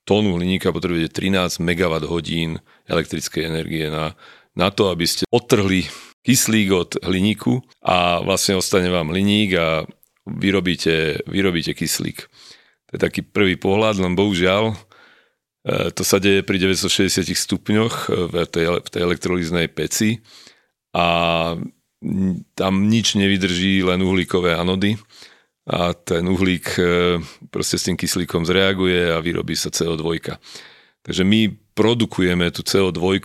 [0.03, 4.17] tónu hliníka potrebujete 13 MWh elektrickej energie na,
[4.57, 5.85] na to, aby ste odtrhli
[6.21, 9.85] kyslík od hliníku a vlastne ostane vám hliník a
[10.25, 12.29] vyrobíte, vyrobíte kyslík.
[12.89, 14.75] To je taký prvý pohľad, len bohužiaľ
[15.67, 20.17] to sa deje pri 960 stupňoch e, v tej, v tej elektrolíznej peci
[20.97, 21.07] a
[22.57, 24.97] tam nič nevydrží, len uhlíkové anody
[25.69, 26.83] a ten uhlík e,
[27.53, 30.17] proste s tým kyslíkom zreaguje a vyrobí sa CO2.
[31.05, 33.21] Takže my produkujeme tú CO2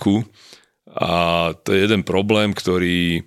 [0.92, 1.12] a
[1.57, 3.25] to je jeden problém, ktorý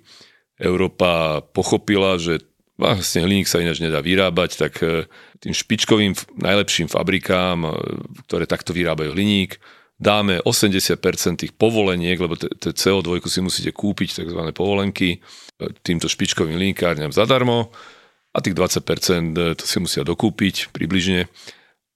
[0.54, 2.38] Európa pochopila, že
[2.80, 5.04] vlastne hliník sa ináč nedá vyrábať, tak e,
[5.38, 7.70] tým špičkovým najlepším fabrikám, e,
[8.24, 9.60] ktoré takto vyrábajú hliník,
[10.00, 10.96] dáme 80%
[11.44, 14.40] tých povoleniek, lebo tie CO2 si musíte kúpiť, tzv.
[14.56, 17.68] povolenky, e, týmto špičkovým hliníkárňam zadarmo
[18.32, 21.28] a tých 20% to si musia dokúpiť približne.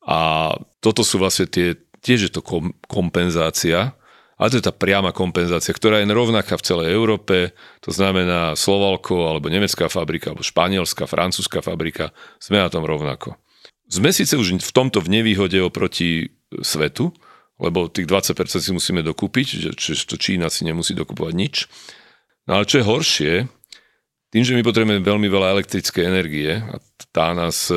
[0.05, 0.53] A
[0.85, 2.45] toto sú vlastne tie, tiež je to
[2.85, 3.97] kompenzácia,
[4.35, 9.31] ale to je tá priama kompenzácia, ktorá je rovnaká v celej Európe, to znamená Slovalko
[9.31, 12.11] alebo nemecká fabrika, alebo španielská, francúzska fabrika,
[12.43, 13.39] sme na tom rovnako.
[13.87, 17.15] Sme síce už v tomto v nevýhode oproti svetu,
[17.63, 21.55] lebo tých 20% si musíme dokúpiť, čiže to Čína si nemusí dokupovať nič.
[22.51, 23.33] No ale čo je horšie,
[24.35, 26.83] tým, že my potrebujeme veľmi veľa elektrické energie a
[27.15, 27.71] tá nás,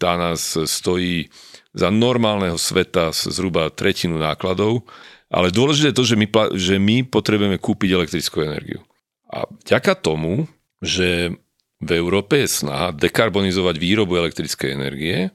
[0.00, 1.28] tá nás stojí
[1.76, 4.88] za normálneho sveta zhruba tretinu nákladov,
[5.28, 8.80] ale dôležité je to, že my, že my potrebujeme kúpiť elektrickú energiu.
[9.28, 10.48] A vďaka tomu,
[10.80, 11.36] že
[11.78, 15.30] v Európe je snaha dekarbonizovať výrobu elektrickej energie,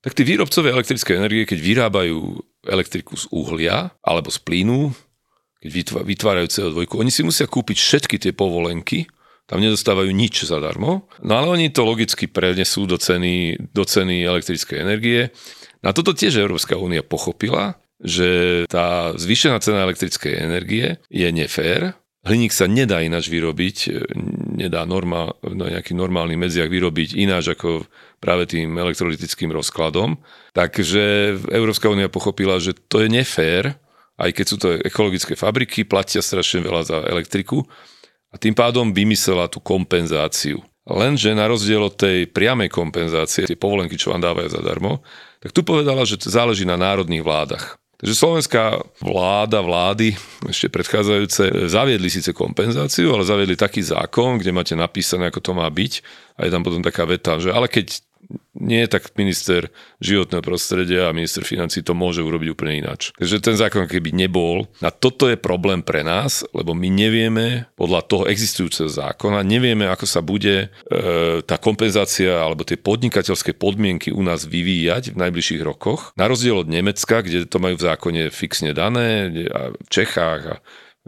[0.00, 2.18] tak tí výrobcovia elektrickej energie, keď vyrábajú
[2.68, 4.92] elektriku z uhlia alebo z plynu,
[5.60, 5.70] keď
[6.08, 9.04] vytvárajú CO2, oni si musia kúpiť všetky tie povolenky,
[9.44, 14.78] tam nedostávajú nič zadarmo, no ale oni to logicky prenesú do ceny, do ceny elektrickej
[14.80, 15.28] energie.
[15.84, 21.94] Na toto tiež Európska únia pochopila že tá zvýšená cena elektrickej energie je nefér.
[22.20, 23.76] Hliník sa nedá ináč vyrobiť,
[24.60, 27.88] nedá norma, no nejaký normálny medziak vyrobiť ináč ako
[28.20, 30.20] práve tým elektrolytickým rozkladom.
[30.52, 33.72] Takže Európska únia pochopila, že to je nefér,
[34.20, 37.64] aj keď sú to ekologické fabriky, platia strašne veľa za elektriku
[38.28, 40.60] a tým pádom vymyslela tú kompenzáciu.
[40.84, 45.00] Lenže na rozdiel od tej priamej kompenzácie, tie povolenky, čo vám dávajú zadarmo,
[45.40, 47.80] tak tu povedala, že záleží na národných vládach.
[48.00, 50.16] Takže slovenská vláda, vlády,
[50.48, 55.68] ešte predchádzajúce, zaviedli síce kompenzáciu, ale zaviedli taký zákon, kde máte napísané, ako to má
[55.68, 55.92] byť.
[56.40, 58.00] A je tam potom taká veta, že ale keď
[58.60, 59.72] nie, tak minister
[60.04, 63.10] životného prostredia a minister financí to môže urobiť úplne ináč.
[63.16, 64.68] Takže ten zákon keby nebol.
[64.84, 70.06] A toto je problém pre nás, lebo my nevieme podľa toho existujúceho zákona, nevieme, ako
[70.06, 76.12] sa bude e, tá kompenzácia alebo tie podnikateľské podmienky u nás vyvíjať v najbližších rokoch.
[76.20, 80.54] Na rozdiel od Nemecka, kde to majú v zákone fixne dané, a v Čechách a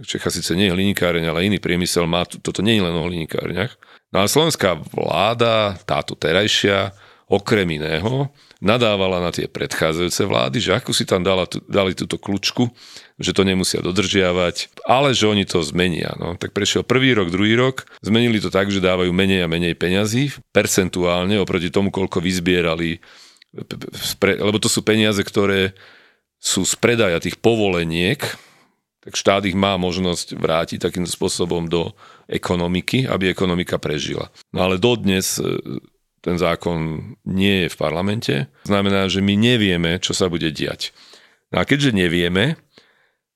[0.01, 3.77] Čecha síce nie je hliníkáreň, ale iný priemysel má, toto nie je len o hliníkárniach.
[4.13, 6.97] No a slovenská vláda, táto terajšia,
[7.33, 8.29] okrem iného
[8.61, 12.69] nadávala na tie predchádzajúce vlády, že ako si tam dala, dali túto kľúčku,
[13.17, 16.13] že to nemusia dodržiavať, ale že oni to zmenia.
[16.21, 16.37] No.
[16.37, 20.37] Tak prešiel prvý rok, druhý rok, zmenili to tak, že dávajú menej a menej peňazí,
[20.53, 23.01] percentuálne oproti tomu, koľko vyzbierali,
[24.21, 25.73] lebo to sú peniaze, ktoré
[26.37, 28.21] sú z predaja tých povoleniek,
[29.03, 31.91] tak štát ich má možnosť vrátiť takým spôsobom do
[32.31, 34.31] ekonomiky, aby ekonomika prežila.
[34.55, 35.43] No ale dodnes
[36.23, 38.35] ten zákon nie je v parlamente.
[38.65, 40.95] Znamená, že my nevieme, čo sa bude diať.
[41.51, 42.57] No a keďže nevieme,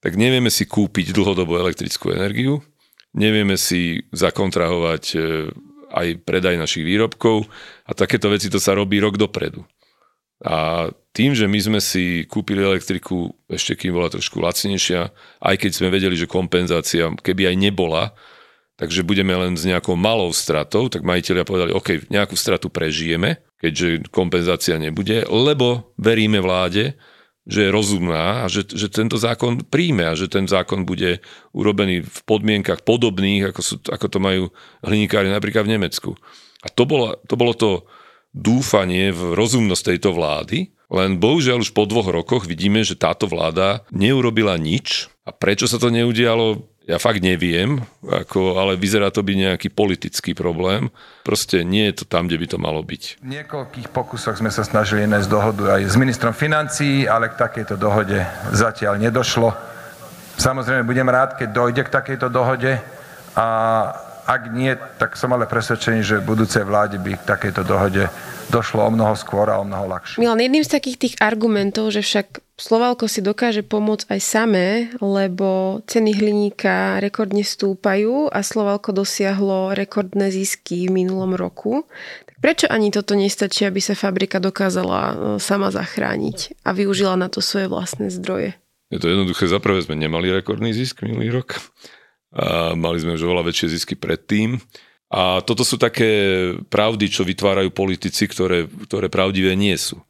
[0.01, 2.63] tak nevieme si kúpiť dlhodobo elektrickú energiu,
[3.13, 5.19] nevieme si zakontrahovať e,
[5.91, 7.51] aj predaj našich výrobkov
[7.85, 9.67] a takéto veci to sa robí rok dopredu.
[10.47, 15.09] A tým, že my sme si kúpili elektriku ešte kým bola trošku lacnejšia,
[15.41, 18.13] aj keď sme vedeli, že kompenzácia, keby aj nebola,
[18.77, 24.13] takže budeme len s nejakou malou stratou, tak majiteľia povedali, OK, nejakú stratu prežijeme, keďže
[24.13, 26.97] kompenzácia nebude, lebo veríme vláde,
[27.47, 31.23] že je rozumná a že, že tento zákon príjme a že ten zákon bude
[31.55, 34.43] urobený v podmienkach podobných, ako, sú, ako to majú
[34.83, 36.11] hliníkári napríklad v Nemecku.
[36.67, 37.71] A to bolo, to bolo to
[38.35, 43.83] dúfanie v rozumnosť tejto vlády, len bohužiaľ už po dvoch rokoch vidíme, že táto vláda
[43.91, 45.11] neurobila nič.
[45.27, 50.39] A prečo sa to neudialo, ja fakt neviem, ako, ale vyzerá to byť nejaký politický
[50.39, 50.87] problém.
[51.27, 53.03] Proste nie je to tam, kde by to malo byť.
[53.19, 57.75] V niekoľkých pokusoch sme sa snažili nájsť dohodu aj s ministrom financií, ale k takejto
[57.75, 58.23] dohode
[58.55, 59.51] zatiaľ nedošlo.
[60.39, 62.79] Samozrejme, budem rád, keď dojde k takejto dohode
[63.35, 63.47] a
[64.27, 68.11] ak nie, tak som ale presvedčený, že v budúcej vláde by k takejto dohode
[68.47, 70.23] došlo o mnoho skôr a o mnoho ľahšie.
[70.23, 75.85] Milan, jedným z takých tých argumentov, že však Slovalko si dokáže pomôcť aj samé, lebo
[75.85, 81.85] ceny hliníka rekordne stúpajú a Slovalko dosiahlo rekordné zisky v minulom roku.
[82.25, 87.29] Tak prečo ani toto nestačí, aby sa fabrika dokázala e, sama zachrániť a využila na
[87.29, 88.57] to svoje vlastné zdroje?
[88.89, 91.61] Je to jednoduché, zaprvé sme nemali rekordný zisk minulý rok
[92.33, 94.57] a mali sme už oveľa väčšie zisky predtým.
[95.13, 96.09] A toto sú také
[96.73, 100.01] pravdy, čo vytvárajú politici, ktoré, ktoré pravdivé nie sú.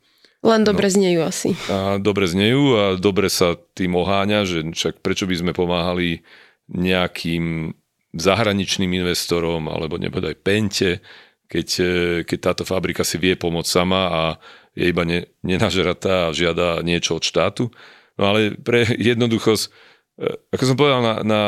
[0.44, 1.50] Len dobre no, znejú asi.
[1.72, 6.22] A dobre znejú a dobre sa tým oháňa, že však prečo by sme pomáhali
[6.70, 7.72] nejakým
[8.16, 11.04] zahraničným investorom alebo nepovedaj pente,
[11.46, 11.68] keď,
[12.26, 14.22] keď táto fabrika si vie pomôcť sama a
[14.76, 17.72] je iba ne, nenažratá a žiada niečo od štátu.
[18.20, 19.64] No ale pre jednoduchosť,
[20.20, 21.42] e, ako som povedal, na, na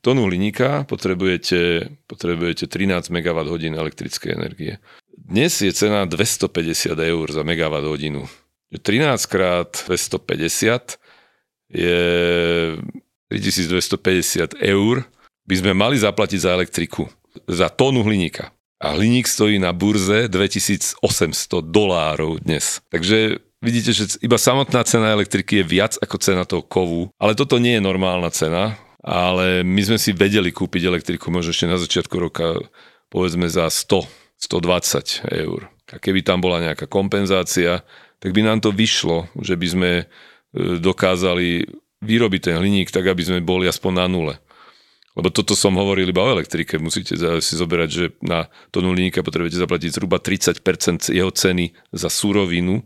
[0.00, 4.80] tonu hliníka potrebujete, potrebujete 13 MWh elektrickej energie.
[5.20, 8.24] Dnes je cena 250 eur za megawatt hodinu.
[8.72, 10.96] 13 krát 250
[11.70, 12.02] je
[13.28, 15.04] 3250 eur
[15.46, 17.10] by sme mali zaplatiť za elektriku,
[17.50, 18.54] za tónu hliníka.
[18.80, 21.02] A hliník stojí na burze 2800
[21.68, 22.80] dolárov dnes.
[22.88, 27.60] Takže vidíte, že iba samotná cena elektriky je viac ako cena toho kovu, ale toto
[27.60, 32.16] nie je normálna cena ale my sme si vedeli kúpiť elektriku možno ešte na začiatku
[32.20, 32.60] roka
[33.08, 34.04] povedzme za 100,
[34.40, 35.68] 120 eur.
[35.90, 37.84] A keby tam bola nejaká kompenzácia,
[38.20, 40.04] tak by nám to vyšlo, že by sme e,
[40.80, 41.68] dokázali
[42.00, 44.34] vyrobiť ten hliník tak, aby sme boli aspoň na nule.
[45.18, 46.78] Lebo toto som hovoril iba o elektrike.
[46.78, 52.80] Musíte si zoberať, že na tonu hliníka potrebujete zaplatiť zhruba 30% jeho ceny za surovinu,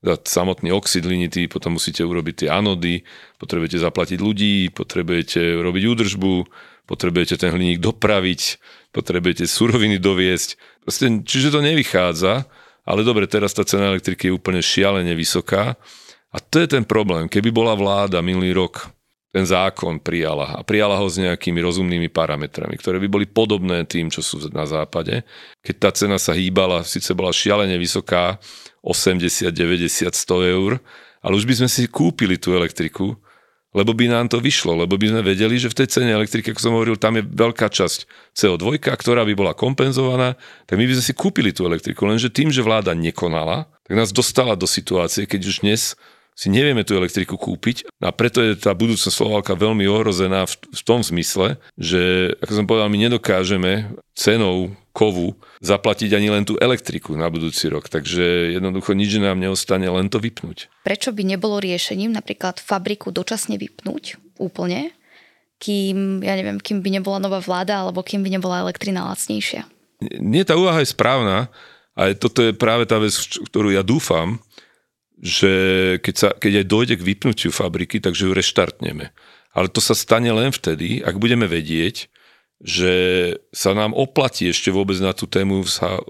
[0.00, 3.02] za samotný oxid hlinitý, potom musíte urobiť tie anody,
[3.36, 6.34] potrebujete zaplatiť ľudí, potrebujete robiť údržbu,
[6.86, 8.40] potrebujete ten hliník dopraviť,
[8.94, 10.56] potrebujete suroviny doviesť.
[10.88, 12.48] Proste, čiže to nevychádza,
[12.88, 15.76] ale dobre, teraz tá cena elektriky je úplne šialene vysoká.
[16.32, 17.28] A to je ten problém.
[17.28, 18.88] Keby bola vláda minulý rok
[19.28, 24.08] ten zákon prijala a prijala ho s nejakými rozumnými parametrami, ktoré by boli podobné tým,
[24.08, 25.20] čo sú na západe.
[25.60, 28.40] Keď tá cena sa hýbala, síce bola šialene vysoká,
[28.80, 30.80] 80, 90, 100 eur,
[31.20, 33.20] ale už by sme si kúpili tú elektriku,
[33.76, 36.60] lebo by nám to vyšlo, lebo by sme vedeli, že v tej cene elektriky, ako
[36.60, 41.04] som hovoril, tam je veľká časť CO2, ktorá by bola kompenzovaná, tak my by sme
[41.04, 45.40] si kúpili tú elektriku, lenže tým, že vláda nekonala, tak nás dostala do situácie, keď
[45.44, 45.82] už dnes
[46.38, 50.82] si nevieme tú elektriku kúpiť a preto je tá budúcnosť Slovalka veľmi ohrozená v, v
[50.86, 57.18] tom zmysle, že, ako som povedal, my nedokážeme cenou kovu zaplatiť ani len tú elektriku
[57.18, 57.90] na budúci rok.
[57.90, 60.70] Takže jednoducho nič nám neostane, len to vypnúť.
[60.86, 64.94] Prečo by nebolo riešením napríklad fabriku dočasne vypnúť úplne,
[65.58, 69.66] kým, ja neviem, kým by nebola nová vláda alebo kým by nebola elektrina lacnejšia?
[70.22, 71.50] Nie, tá úvaha je správna,
[71.98, 73.10] ale toto je práve tá vec,
[73.50, 74.38] ktorú ja dúfam,
[75.18, 75.52] že
[75.98, 79.10] keď, sa, keď aj dojde k vypnutiu fabriky, takže ju reštartneme.
[79.52, 82.06] Ale to sa stane len vtedy, ak budeme vedieť,
[82.62, 82.94] že
[83.54, 86.02] sa nám oplatí ešte vôbec na tú tému sa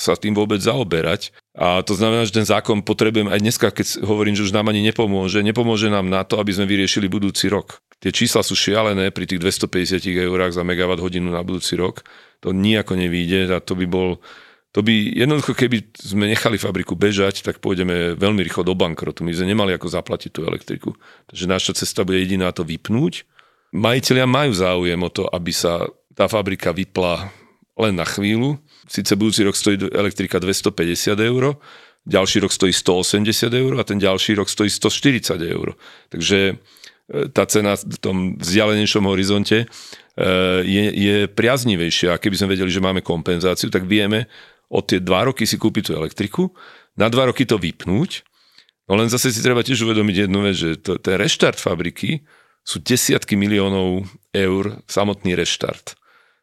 [0.00, 1.34] sa tým vôbec zaoberať.
[1.52, 4.80] A to znamená, že ten zákon potrebujem aj dneska, keď hovorím, že už nám ani
[4.80, 7.84] nepomôže, nepomôže nám na to, aby sme vyriešili budúci rok.
[8.00, 12.06] Tie čísla sú šialené pri tých 250 eurách za megawatt hodinu na budúci rok.
[12.46, 14.22] To nijako nevíde a to by bol
[14.76, 19.24] to by jednoducho, keby sme nechali fabriku bežať, tak pôjdeme veľmi rýchlo do bankrotu.
[19.24, 20.92] My sme nemali ako zaplatiť tú elektriku.
[21.32, 23.24] Takže naša cesta bude jediná to vypnúť.
[23.72, 27.32] Majiteľia majú záujem o to, aby sa tá fabrika vypla
[27.80, 28.60] len na chvíľu.
[28.84, 31.56] Sice budúci rok stojí elektrika 250 eur,
[32.04, 35.76] ďalší rok stojí 180 eur a ten ďalší rok stojí 140 eur.
[36.12, 36.54] Takže e,
[37.32, 39.66] tá cena v tom vzdialenejšom horizonte e,
[40.64, 42.16] je, je priaznivejšia.
[42.16, 44.26] A keby sme vedeli, že máme kompenzáciu, tak vieme,
[44.68, 46.52] od tie dva roky si kúpiť tú elektriku,
[46.96, 48.24] na dva roky to vypnúť,
[48.88, 52.24] no len zase si treba tiež uvedomiť jednu vec, že to, ten reštart fabriky
[52.64, 54.04] sú desiatky miliónov
[54.36, 55.96] eur samotný reštart.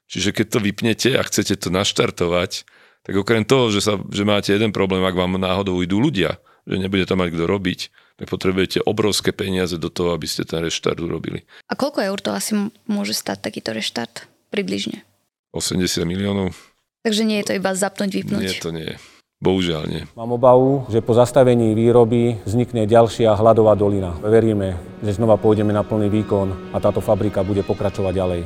[0.09, 2.65] Čiže keď to vypnete a chcete to naštartovať,
[3.05, 6.81] tak okrem toho, že, sa, že máte jeden problém, ak vám náhodou idú ľudia, že
[6.81, 7.79] nebude tam mať kto robiť,
[8.17, 11.45] tak potrebujete obrovské peniaze do toho, aby ste ten reštart urobili.
[11.69, 12.57] A koľko eur to asi
[12.89, 15.05] môže stať takýto reštart približne?
[15.53, 16.57] 80 miliónov.
[17.05, 18.41] Takže nie je to iba zapnúť, vypnúť.
[18.41, 18.97] Nie, to nie.
[19.37, 20.03] Bohužiaľ nie.
[20.17, 24.17] Mám obavu, že po zastavení výroby vznikne ďalšia hladová dolina.
[24.25, 24.73] Veríme,
[25.05, 28.41] že znova pôjdeme na plný výkon a táto fabrika bude pokračovať ďalej.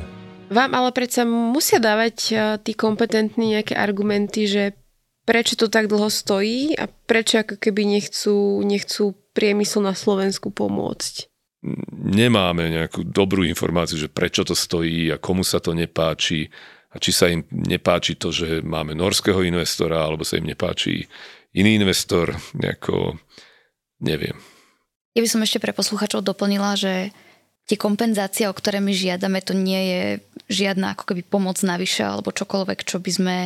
[0.52, 4.76] Vám ale predsa musia dávať e, tí kompetentní nejaké argumenty, že
[5.24, 11.32] prečo to tak dlho stojí a prečo ako keby nechcú, nechcú priemysel na Slovensku pomôcť.
[11.96, 16.50] Nemáme nejakú dobrú informáciu, že prečo to stojí a komu sa to nepáči
[16.90, 21.06] a či sa im nepáči to, že máme norského investora, alebo sa im nepáči
[21.54, 23.18] iný investor, nejako
[24.02, 24.34] neviem.
[25.14, 27.14] Ja by som ešte pre posluchačov doplnila, že
[27.70, 30.02] tie kompenzácie, o ktoré my žiadame, to nie je
[30.50, 33.36] žiadna ako keby pomoc navyše alebo čokoľvek, čo by sme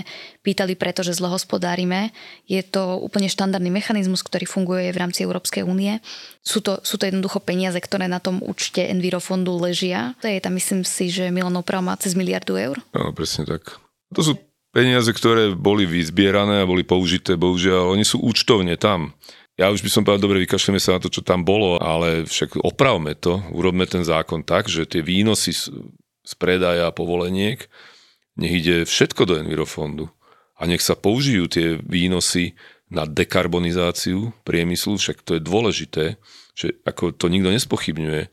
[0.41, 2.17] pýtali, pretože hospodárime.
[2.49, 6.01] Je to úplne štandardný mechanizmus, ktorý funguje v rámci Európskej únie.
[6.41, 10.17] Sú to, sú to jednoducho peniaze, ktoré na tom účte Envirofondu ležia.
[10.25, 12.81] To je tam, myslím si, že Milanov Prav má cez miliardu eur.
[12.97, 13.77] Áno, presne tak.
[14.17, 14.41] To sú
[14.73, 19.13] peniaze, ktoré boli vyzbierané a boli použité, bohužiaľ, oni sú účtovne tam.
[19.55, 22.59] Ja už by som povedal, dobre, vykašleme sa na to, čo tam bolo, ale však
[22.59, 27.63] opravme to, urobme ten zákon tak, že tie výnosy z predaja povoleniek,
[28.35, 30.11] nech ide všetko do Envirofondu
[30.59, 32.59] a nech sa použijú tie výnosy
[32.91, 36.05] na dekarbonizáciu priemyslu, však to je dôležité,
[36.55, 38.31] že ako to nikto nespochybňuje,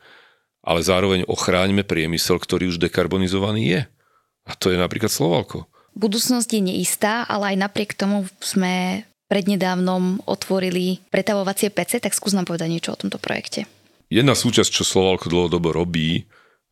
[0.61, 3.81] ale zároveň ochráňme priemysel, ktorý už dekarbonizovaný je.
[4.45, 5.69] A to je napríklad Slovalko.
[5.93, 12.43] Budúcnosť je neistá, ale aj napriek tomu sme prednedávnom otvorili pretavovacie pece, tak skús nám
[12.43, 13.63] povedať niečo o tomto projekte.
[14.11, 16.27] Jedna súčasť, čo Slovalko dlhodobo robí,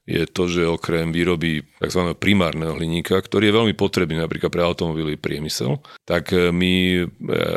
[0.09, 2.17] je to, že okrem výroby tzv.
[2.17, 7.03] primárneho hliníka, ktorý je veľmi potrebný napríklad pre automobilový priemysel, tak e, my e,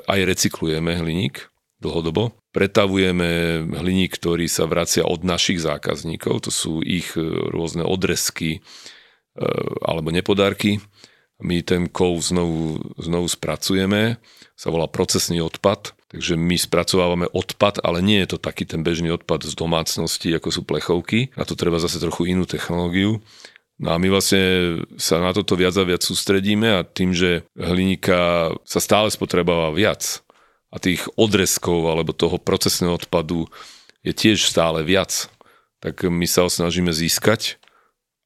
[0.05, 1.49] aj recyklujeme hliník
[1.81, 2.37] dlhodobo.
[2.53, 8.63] Pretavujeme hliník, ktorý sa vracia od našich zákazníkov, to sú ich e, rôzne odresky
[9.81, 10.77] alebo nepodárky.
[11.41, 14.21] My ten kov znovu, znovu spracujeme
[14.63, 15.99] sa volá procesný odpad.
[16.07, 20.55] Takže my spracovávame odpad, ale nie je to taký ten bežný odpad z domácnosti, ako
[20.55, 21.35] sú plechovky.
[21.35, 23.19] Na to treba zase trochu inú technológiu.
[23.83, 28.55] No a my vlastne sa na toto viac a viac sústredíme a tým, že hliníka
[28.63, 30.23] sa stále spotrebováva viac
[30.71, 33.51] a tých odrezkov alebo toho procesného odpadu
[34.07, 35.27] je tiež stále viac,
[35.83, 37.59] tak my sa ho snažíme získať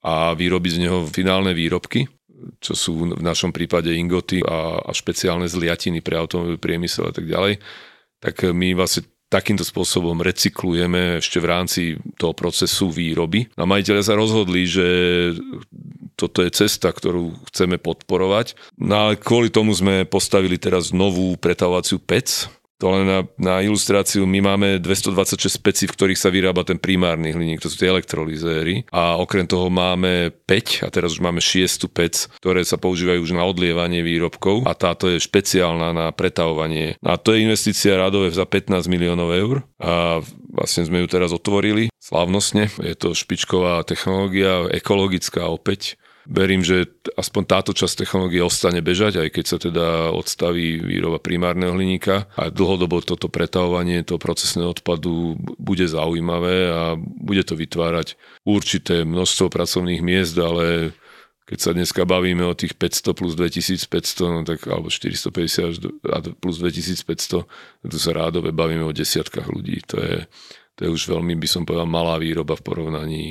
[0.05, 2.13] a vyrobiť z neho finálne výrobky
[2.61, 7.27] čo sú v našom prípade ingoty a, a špeciálne zliatiny pre automobilový priemysel a tak
[7.29, 7.61] ďalej,
[8.21, 11.83] tak my vlastne takýmto spôsobom recyklujeme ešte v rámci
[12.15, 13.51] toho procesu výroby.
[13.59, 14.87] A majiteľe sa rozhodli, že
[16.15, 18.55] toto je cesta, ktorú chceme podporovať.
[18.79, 22.47] No ale kvôli tomu sme postavili teraz novú pretavovaciu pec,
[22.77, 27.33] to len na, na ilustráciu, my máme 226 specí, v ktorých sa vyrába ten primárny
[27.33, 28.85] hliník, to sú tie elektrolizéry.
[28.93, 33.33] A okrem toho máme 5, a teraz už máme 6 pec, ktoré sa používajú už
[33.33, 37.01] na odlievanie výrobkov a táto je špeciálna na pretavovanie.
[37.01, 40.21] A to je investícia radové za 15 miliónov eur a
[40.53, 42.69] vlastne sme ju teraz otvorili slavnostne.
[42.85, 45.97] Je to špičková technológia, ekologická opäť
[46.27, 51.73] verím, že aspoň táto časť technológie ostane bežať, aj keď sa teda odstaví výroba primárneho
[51.73, 59.07] hliníka a dlhodobo toto pretavovanie toho procesného odpadu bude zaujímavé a bude to vytvárať určité
[59.07, 60.93] množstvo pracovných miest, ale
[61.47, 63.87] keď sa dneska bavíme o tých 500 plus 2500,
[64.35, 69.79] no tak, alebo 450 plus 2500, tu sa rádové bavíme o desiatkách ľudí.
[69.95, 70.27] To je,
[70.75, 73.25] to je už veľmi, by som povedal, malá výroba v porovnaní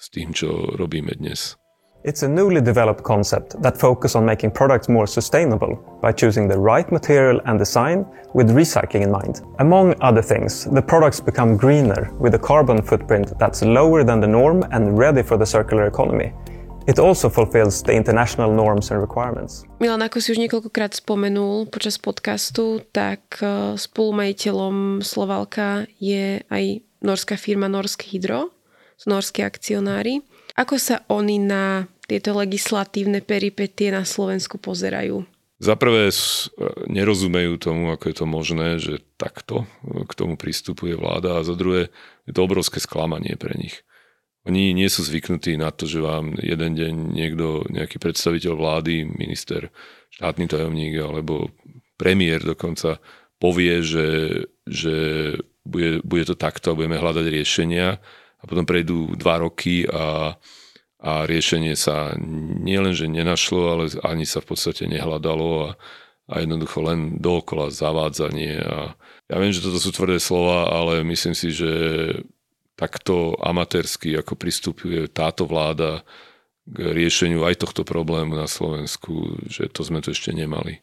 [0.00, 1.60] s tým, čo robíme dnes.
[2.04, 6.56] It's a newly developed concept that focuses on making products more sustainable by choosing the
[6.56, 9.42] right material and design with recycling in mind.
[9.58, 14.28] Among other things, the products become greener with a carbon footprint that's lower than the
[14.28, 16.32] norm and ready for the circular economy.
[16.86, 19.66] It also fulfills the international norms and requirements.
[19.82, 23.42] Milan, ako si už niekoľkokrát spomenul počas podcastu, tak
[23.74, 26.64] spolumajiteľom Slovalka je aj
[27.02, 28.54] norská firma Norsk Hydro,
[29.02, 30.22] norskí akcionári.
[30.58, 35.22] Ako sa oni na tieto legislatívne peripetie na Slovensku pozerajú?
[35.62, 36.10] Za prvé
[36.90, 41.94] nerozumejú tomu, ako je to možné, že takto k tomu pristupuje vláda a za druhé
[42.26, 43.86] je to obrovské sklamanie pre nich.
[44.46, 49.70] Oni nie sú zvyknutí na to, že vám jeden deň niekto, nejaký predstaviteľ vlády, minister,
[50.14, 51.50] štátny tajomník alebo
[51.98, 53.02] premiér dokonca
[53.42, 54.08] povie, že,
[54.66, 54.96] že
[55.66, 57.98] bude, bude to takto a budeme hľadať riešenia
[58.38, 60.38] a potom prejdú dva roky a,
[61.02, 62.14] a riešenie sa
[62.62, 65.68] nielenže nenašlo, ale ani sa v podstate nehľadalo a,
[66.30, 68.62] a jednoducho len dookola zavádzanie.
[68.62, 68.94] A
[69.26, 71.70] ja viem, že toto sú tvrdé slova, ale myslím si, že
[72.78, 76.06] takto amatérsky, ako pristupuje táto vláda
[76.68, 80.78] k riešeniu aj tohto problému na Slovensku, že to sme tu ešte nemali.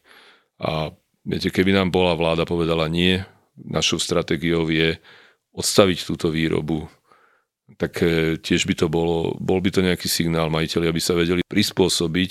[0.60, 0.92] A
[1.24, 3.22] viete, keby nám bola vláda povedala nie,
[3.56, 5.00] našou stratégiou je
[5.56, 6.84] odstaviť túto výrobu,
[7.74, 11.42] tak e, tiež by to bolo, bol by to nejaký signál majiteľi, aby sa vedeli
[11.42, 12.30] prispôsobiť.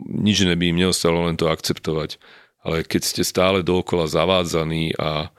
[0.00, 2.16] Nič by im neostalo len to akceptovať.
[2.64, 5.32] Ale keď ste stále dookola zavádzaní a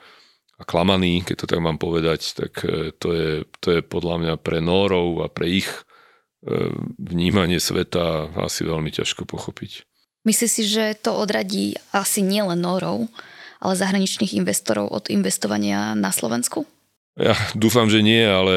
[0.61, 4.33] a klamaný, keď to tak mám povedať, tak e, to je, to je podľa mňa
[4.37, 6.69] pre Nórov a pre ich e,
[7.01, 9.81] vnímanie sveta asi veľmi ťažko pochopiť.
[10.21, 13.09] Myslíš si, že to odradí asi nielen Nórov,
[13.57, 16.69] ale zahraničných investorov od investovania na Slovensku?
[17.19, 18.55] Ja dúfam, že nie, ale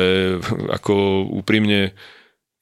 [0.70, 1.90] ako úprimne,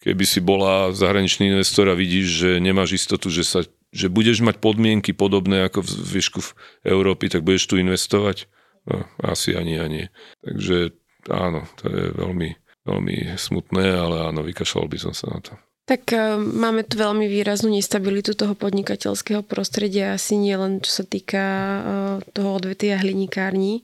[0.00, 3.60] keby si bola zahraničný investor a vidíš, že nemáš istotu, že, sa,
[3.92, 6.50] že budeš mať podmienky podobné ako v zvyšku v
[6.88, 8.48] Európy, tak budeš tu investovať?
[8.88, 10.02] No, asi ani ani.
[10.42, 10.96] Takže
[11.30, 12.50] áno, to je veľmi,
[12.88, 15.54] veľmi smutné, ale áno, vykašľal by som sa na to.
[15.82, 21.04] Tak uh, máme tu veľmi výraznú nestabilitu toho podnikateľského prostredia, asi nie len čo sa
[21.04, 21.82] týka uh,
[22.32, 23.82] toho odvetia hlinikární.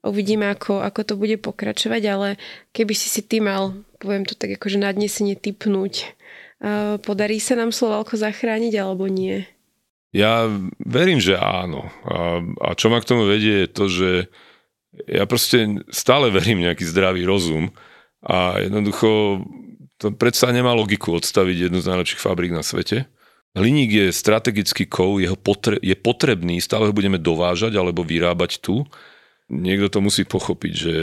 [0.00, 2.28] Uvidíme, ako, ako to bude pokračovať, ale
[2.72, 6.08] keby si si ty mal, poviem to tak akože nadnesenie typnúť,
[6.64, 9.44] uh, podarí sa nám Slovalko zachrániť alebo nie?
[10.10, 10.48] Ja
[10.82, 11.86] verím, že áno.
[12.02, 14.10] A, a čo ma k tomu vedie je to, že
[15.06, 17.70] ja proste stále verím nejaký zdravý rozum
[18.26, 19.40] a jednoducho
[20.00, 23.06] to predsa nemá logiku odstaviť jednu z najlepších fabrík na svete.
[23.52, 28.86] Hliník je strategický kov, jeho potre- je potrebný, stále ho budeme dovážať alebo vyrábať tu.
[29.50, 30.94] Niekto to musí pochopiť, že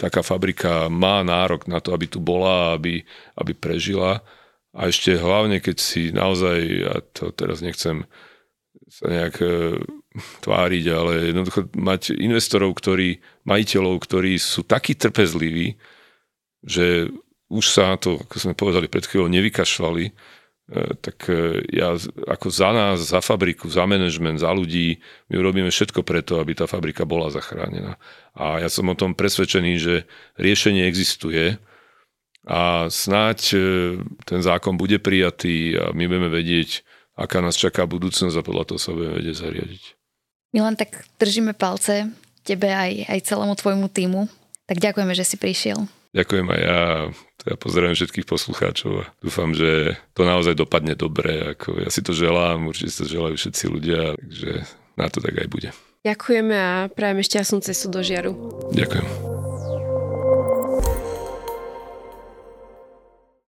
[0.00, 3.04] taká fabrika má nárok na to, aby tu bola, aby,
[3.38, 4.24] aby prežila.
[4.74, 8.02] A ešte hlavne, keď si naozaj, ja to teraz nechcem
[8.90, 9.78] sa nejak e,
[10.42, 15.78] tváriť, ale jednoducho mať investorov, ktorí, majiteľov, ktorí sú takí trpezliví,
[16.62, 17.10] že
[17.50, 20.10] už sa na to, ako sme povedali pred chvíľou, nevykašľali,
[20.72, 21.92] tak e, ja
[22.24, 24.96] ako za nás, za fabriku, za manažment, za ľudí,
[25.28, 28.00] my urobíme všetko preto, aby tá fabrika bola zachránená.
[28.32, 29.94] A ja som o tom presvedčený, že
[30.40, 31.60] riešenie existuje
[32.48, 33.56] a snáď
[34.24, 36.84] ten zákon bude prijatý a my budeme vedieť,
[37.16, 39.82] aká nás čaká budúcnosť a podľa toho sa budeme vedieť zariadiť.
[40.56, 42.08] Milan, tak držíme palce
[42.44, 44.28] tebe aj, aj celému tvojmu týmu.
[44.64, 45.88] Tak ďakujeme, že si prišiel.
[46.14, 46.80] Ďakujem aj ja.
[47.44, 51.52] Ja pozdravím všetkých poslucháčov a dúfam, že to naozaj dopadne dobre.
[51.52, 54.64] Ako ja si to želám, určite to želajú všetci ľudia, takže
[54.96, 55.68] na to tak aj bude.
[56.08, 58.32] Ďakujeme a prajeme šťastnú cestu do žiaru.
[58.72, 59.43] Ďakujem.